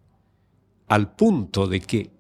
al 0.89 1.15
punto 1.15 1.67
de 1.67 1.81
que 1.81 2.11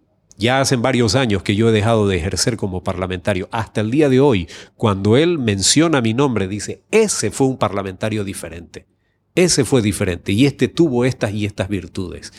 ya 0.41 0.61
hacen 0.61 0.81
varios 0.81 1.15
años 1.17 1.43
que 1.43 1.55
yo 1.55 1.69
he 1.69 1.73
dejado 1.73 2.09
de 2.09 2.17
ejercer 2.17 2.57
como 2.57 2.83
parlamentario. 2.83 3.49
Hasta 3.53 3.83
el 3.83 3.91
día 3.91 4.09
de 4.09 4.21
hoy, 4.21 4.49
cuando 4.75 5.17
él 5.19 5.39
menciona 5.39 6.01
mi 6.01 6.15
nombre, 6.15 6.49
dice, 6.49 6.83
ese 6.91 7.31
fue 7.31 7.47
un 7.47 7.59
parlamentario 7.59 8.25
diferente. 8.25 8.87
Ese 9.35 9.65
fue 9.65 9.83
diferente 9.83 10.33
y 10.33 10.47
este 10.47 10.69
tuvo 10.69 11.05
estas 11.05 11.33
y 11.33 11.45
estas 11.45 11.69
virtudes. 11.69 12.33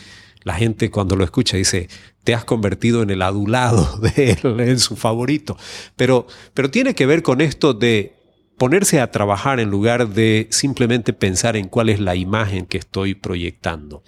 La 0.43 0.55
gente 0.55 0.89
cuando 0.89 1.15
lo 1.15 1.23
escucha 1.23 1.57
dice, 1.57 1.89
te 2.23 2.33
has 2.33 2.43
convertido 2.43 3.03
en 3.03 3.11
el 3.11 3.21
adulado 3.21 3.97
de 4.15 4.31
él, 4.31 4.59
en 4.59 4.79
su 4.79 4.95
favorito. 4.95 5.57
Pero, 5.95 6.25
pero 6.53 6.71
tiene 6.71 6.95
que 6.95 7.05
ver 7.05 7.21
con 7.21 7.39
esto 7.39 7.73
de 7.73 8.15
ponerse 8.61 8.99
a 8.99 9.09
trabajar 9.09 9.59
en 9.59 9.71
lugar 9.71 10.09
de 10.09 10.45
simplemente 10.51 11.13
pensar 11.13 11.57
en 11.57 11.67
cuál 11.67 11.89
es 11.89 11.99
la 11.99 12.15
imagen 12.15 12.67
que 12.67 12.77
estoy 12.77 13.15
proyectando. 13.15 14.03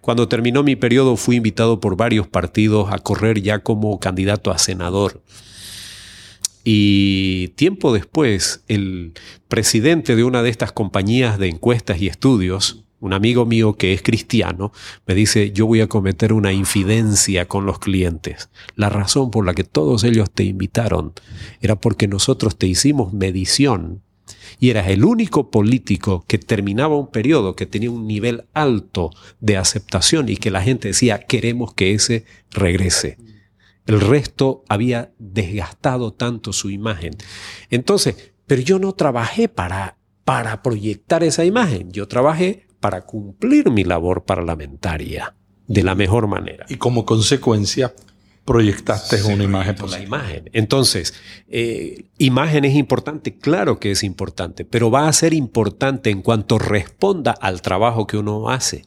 Cuando 0.00 0.26
terminó 0.26 0.64
mi 0.64 0.74
periodo 0.74 1.14
fui 1.14 1.36
invitado 1.36 1.78
por 1.78 1.96
varios 1.96 2.26
partidos 2.26 2.92
a 2.92 2.98
correr 2.98 3.42
ya 3.42 3.60
como 3.60 4.00
candidato 4.00 4.50
a 4.50 4.58
senador. 4.58 5.22
Y 6.64 7.52
tiempo 7.54 7.92
después, 7.92 8.64
el 8.66 9.12
presidente 9.46 10.16
de 10.16 10.24
una 10.24 10.42
de 10.42 10.50
estas 10.50 10.72
compañías 10.72 11.38
de 11.38 11.50
encuestas 11.50 12.02
y 12.02 12.08
estudios, 12.08 12.82
un 13.02 13.12
amigo 13.12 13.44
mío 13.44 13.74
que 13.74 13.92
es 13.92 14.00
cristiano, 14.00 14.72
me 15.06 15.16
dice, 15.16 15.50
yo 15.50 15.66
voy 15.66 15.80
a 15.80 15.88
cometer 15.88 16.32
una 16.32 16.52
infidencia 16.52 17.48
con 17.48 17.66
los 17.66 17.80
clientes. 17.80 18.48
La 18.76 18.90
razón 18.90 19.32
por 19.32 19.44
la 19.44 19.54
que 19.54 19.64
todos 19.64 20.04
ellos 20.04 20.30
te 20.30 20.44
invitaron 20.44 21.12
era 21.60 21.74
porque 21.74 22.06
nosotros 22.06 22.56
te 22.56 22.68
hicimos 22.68 23.12
medición 23.12 24.02
y 24.60 24.70
eras 24.70 24.86
el 24.86 25.04
único 25.04 25.50
político 25.50 26.24
que 26.28 26.38
terminaba 26.38 26.96
un 26.96 27.10
periodo 27.10 27.56
que 27.56 27.66
tenía 27.66 27.90
un 27.90 28.06
nivel 28.06 28.44
alto 28.54 29.10
de 29.40 29.56
aceptación 29.56 30.28
y 30.28 30.36
que 30.36 30.52
la 30.52 30.62
gente 30.62 30.88
decía, 30.88 31.18
queremos 31.18 31.74
que 31.74 31.94
ese 31.94 32.24
regrese. 32.52 33.18
El 33.84 34.00
resto 34.00 34.62
había 34.68 35.12
desgastado 35.18 36.12
tanto 36.12 36.52
su 36.52 36.70
imagen. 36.70 37.16
Entonces, 37.68 38.32
pero 38.46 38.62
yo 38.62 38.78
no 38.78 38.92
trabajé 38.92 39.48
para, 39.48 39.98
para 40.24 40.62
proyectar 40.62 41.24
esa 41.24 41.44
imagen, 41.44 41.90
yo 41.90 42.06
trabajé 42.06 42.68
para 42.82 43.02
cumplir 43.02 43.70
mi 43.70 43.84
labor 43.84 44.24
parlamentaria 44.24 45.36
de 45.68 45.84
la 45.84 45.94
mejor 45.94 46.26
manera. 46.26 46.66
Y 46.68 46.76
como 46.76 47.06
consecuencia, 47.06 47.94
proyectaste 48.44 49.22
una 49.22 49.44
imagen 49.44 49.76
La 49.88 50.00
imagen. 50.00 50.50
Entonces, 50.52 51.14
eh, 51.48 52.06
imagen 52.18 52.64
es 52.64 52.74
importante, 52.74 53.38
claro 53.38 53.78
que 53.78 53.92
es 53.92 54.02
importante, 54.02 54.64
pero 54.64 54.90
va 54.90 55.06
a 55.06 55.12
ser 55.12 55.32
importante 55.32 56.10
en 56.10 56.22
cuanto 56.22 56.58
responda 56.58 57.30
al 57.30 57.62
trabajo 57.62 58.08
que 58.08 58.16
uno 58.16 58.50
hace. 58.50 58.84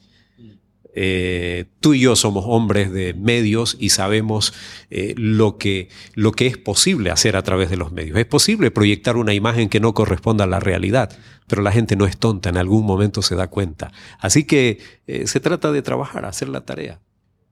Eh, 0.98 1.66
tú 1.80 1.94
y 1.94 2.00
yo 2.00 2.16
somos 2.16 2.44
hombres 2.48 2.90
de 2.90 3.14
medios 3.14 3.76
y 3.78 3.90
sabemos 3.90 4.54
eh, 4.90 5.14
lo, 5.16 5.58
que, 5.58 5.90
lo 6.14 6.32
que 6.32 6.46
es 6.46 6.56
posible 6.56 7.10
hacer 7.10 7.36
a 7.36 7.42
través 7.42 7.70
de 7.70 7.76
los 7.76 7.92
medios. 7.92 8.18
Es 8.18 8.26
posible 8.26 8.70
proyectar 8.70 9.16
una 9.16 9.34
imagen 9.34 9.68
que 9.68 9.78
no 9.78 9.94
corresponda 9.94 10.44
a 10.44 10.48
la 10.48 10.58
realidad, 10.58 11.16
pero 11.46 11.62
la 11.62 11.70
gente 11.70 11.96
no 11.96 12.06
es 12.06 12.16
tonta, 12.16 12.48
en 12.48 12.56
algún 12.56 12.84
momento 12.84 13.22
se 13.22 13.36
da 13.36 13.48
cuenta. 13.48 13.92
Así 14.18 14.44
que 14.44 14.78
se 15.26 15.38
trata 15.38 15.70
de 15.70 15.82
trabajar, 15.82 16.24
hacer 16.24 16.48
la 16.48 16.62
tarea. 16.62 17.00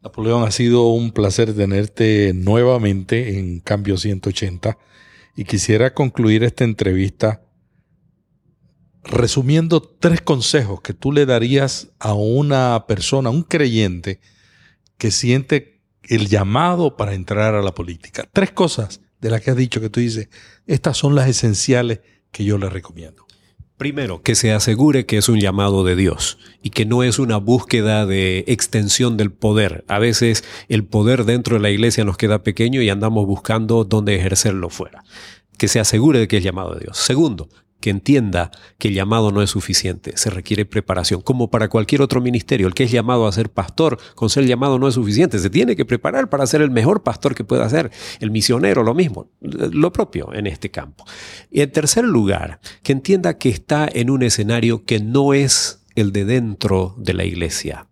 Napoleón, 0.03 0.47
ha 0.47 0.51
sido 0.51 0.89
un 0.89 1.13
placer 1.13 1.55
tenerte 1.55 2.33
nuevamente 2.35 3.39
en 3.39 3.61
Cambio 3.61 3.97
180 3.97 4.77
y 5.37 5.45
quisiera 5.45 5.95
concluir 5.95 6.45
esta 6.45 6.65
entrevista 6.65 7.44
resumiendo 9.05 9.81
tres 9.83 10.21
consejos 10.21 10.81
que 10.81 10.95
tú 10.95 11.12
le 11.12 11.27
darías 11.27 11.88
a 11.99 12.14
una 12.14 12.87
persona, 12.87 13.31
un 13.31 13.43
creyente 13.43 14.21
que 14.99 15.11
siente 15.11 15.81
el 16.05 16.29
llamado 16.29 16.97
para 16.97 17.14
entrar 17.14 17.55
a 17.55 17.62
la 17.62 17.75
política. 17.75 18.29
Tres 18.33 18.51
cosas 18.51 19.01
de 19.21 19.31
las 19.31 19.40
que 19.40 19.51
has 19.51 19.57
dicho 19.57 19.81
que 19.81 19.90
tú 19.90 20.01
dices, 20.01 20.29
estas 20.67 20.97
son 20.97 21.14
las 21.14 21.29
esenciales 21.29 22.01
que 22.31 22.45
yo 22.45 22.59
le 22.59 22.69
recomiendo. 22.69 23.25
Primero, 23.77 24.23
que 24.23 24.37
se 24.37 24.53
asegure 24.53 25.05
que 25.05 25.17
es 25.17 25.29
un 25.29 25.40
llamado 25.40 25.83
de 25.83 25.97
Dios 25.97 26.38
y 26.62 26.71
que 26.71 26.87
no 26.87 27.03
es 27.03 27.19
una 27.19 27.38
búsqueda 27.38 28.07
de 28.07 28.45
extensión 28.47 29.17
del 29.17 29.33
poder. 29.33 29.85
A 29.88 29.99
veces 29.99 30.45
el 30.69 30.85
poder 30.85 31.25
dentro 31.25 31.57
de 31.57 31.62
la 31.62 31.71
iglesia 31.71 32.05
nos 32.05 32.17
queda 32.17 32.45
pequeño 32.45 32.83
y 32.83 32.88
andamos 32.88 33.27
buscando 33.27 33.85
dónde 33.85 34.14
ejercerlo 34.14 34.71
fuera. 34.71 35.03
Que 35.59 35.67
se 35.67 35.81
asegure 35.81 36.21
de 36.21 36.29
que 36.29 36.37
es 36.37 36.45
llamado 36.45 36.75
de 36.75 36.81
Dios. 36.81 36.99
Segundo, 36.99 37.49
que 37.85 37.90
entienda 37.90 38.51
que 38.79 38.88
el 38.88 38.94
llamado 38.94 39.31
no 39.31 39.42
es 39.42 39.51
suficiente, 39.51 40.16
se 40.16 40.31
requiere 40.31 40.64
preparación, 40.64 41.20
como 41.20 41.51
para 41.51 41.68
cualquier 41.68 42.01
otro 42.01 42.23
ministerio. 42.23 42.66
El 42.66 42.73
que 42.73 42.85
es 42.85 42.90
llamado 42.90 43.27
a 43.27 43.33
ser 43.33 43.51
pastor, 43.51 43.99
con 44.14 44.31
ser 44.31 44.47
llamado 44.47 44.79
no 44.79 44.88
es 44.88 44.94
suficiente, 44.94 45.38
se 45.38 45.51
tiene 45.51 45.77
que 45.77 45.85
preparar 45.85 46.31
para 46.31 46.47
ser 46.47 46.62
el 46.62 46.70
mejor 46.70 47.03
pastor 47.03 47.35
que 47.35 47.44
pueda 47.44 47.68
ser. 47.68 47.90
El 48.20 48.31
misionero, 48.31 48.85
lo 48.85 48.94
mismo, 48.94 49.29
lo 49.42 49.92
propio 49.92 50.33
en 50.33 50.47
este 50.47 50.70
campo. 50.70 51.05
Y 51.51 51.61
en 51.61 51.73
tercer 51.73 52.07
lugar, 52.07 52.59
que 52.83 52.92
entienda 52.92 53.37
que 53.37 53.51
está 53.51 53.87
en 53.92 54.09
un 54.09 54.23
escenario 54.23 54.87
que 54.87 55.01
no 55.01 55.35
es 55.35 55.85
el 55.94 56.11
de 56.11 56.25
dentro 56.25 56.94
de 56.97 57.12
la 57.12 57.27
iglesia. 57.27 57.88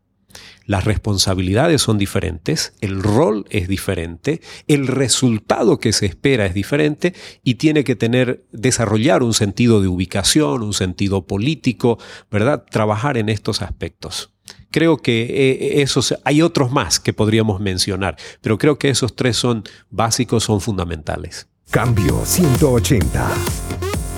Las 0.66 0.84
responsabilidades 0.84 1.82
son 1.82 1.98
diferentes, 1.98 2.74
el 2.80 3.02
rol 3.02 3.46
es 3.50 3.68
diferente, 3.68 4.40
el 4.68 4.86
resultado 4.86 5.78
que 5.78 5.92
se 5.92 6.06
espera 6.06 6.46
es 6.46 6.54
diferente 6.54 7.14
y 7.42 7.54
tiene 7.54 7.84
que 7.84 7.96
tener, 7.96 8.44
desarrollar 8.52 9.22
un 9.22 9.34
sentido 9.34 9.80
de 9.80 9.88
ubicación, 9.88 10.62
un 10.62 10.74
sentido 10.74 11.26
político, 11.26 11.98
¿verdad? 12.30 12.64
Trabajar 12.70 13.16
en 13.16 13.28
estos 13.28 13.62
aspectos. 13.62 14.30
Creo 14.70 14.96
que 14.96 15.22
eh, 15.22 15.82
esos, 15.82 16.14
hay 16.24 16.42
otros 16.42 16.72
más 16.72 16.98
que 16.98 17.12
podríamos 17.12 17.60
mencionar, 17.60 18.16
pero 18.40 18.58
creo 18.58 18.78
que 18.78 18.88
esos 18.88 19.14
tres 19.14 19.36
son 19.36 19.64
básicos, 19.90 20.44
son 20.44 20.60
fundamentales. 20.60 21.48
Cambio 21.70 22.24
180. 22.24 23.30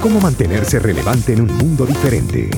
¿Cómo 0.01 0.21
mantenerse 0.21 0.79
relevante 0.79 1.33
en 1.33 1.43
un 1.43 1.57
mundo 1.57 1.87
diferente? 1.87 2.51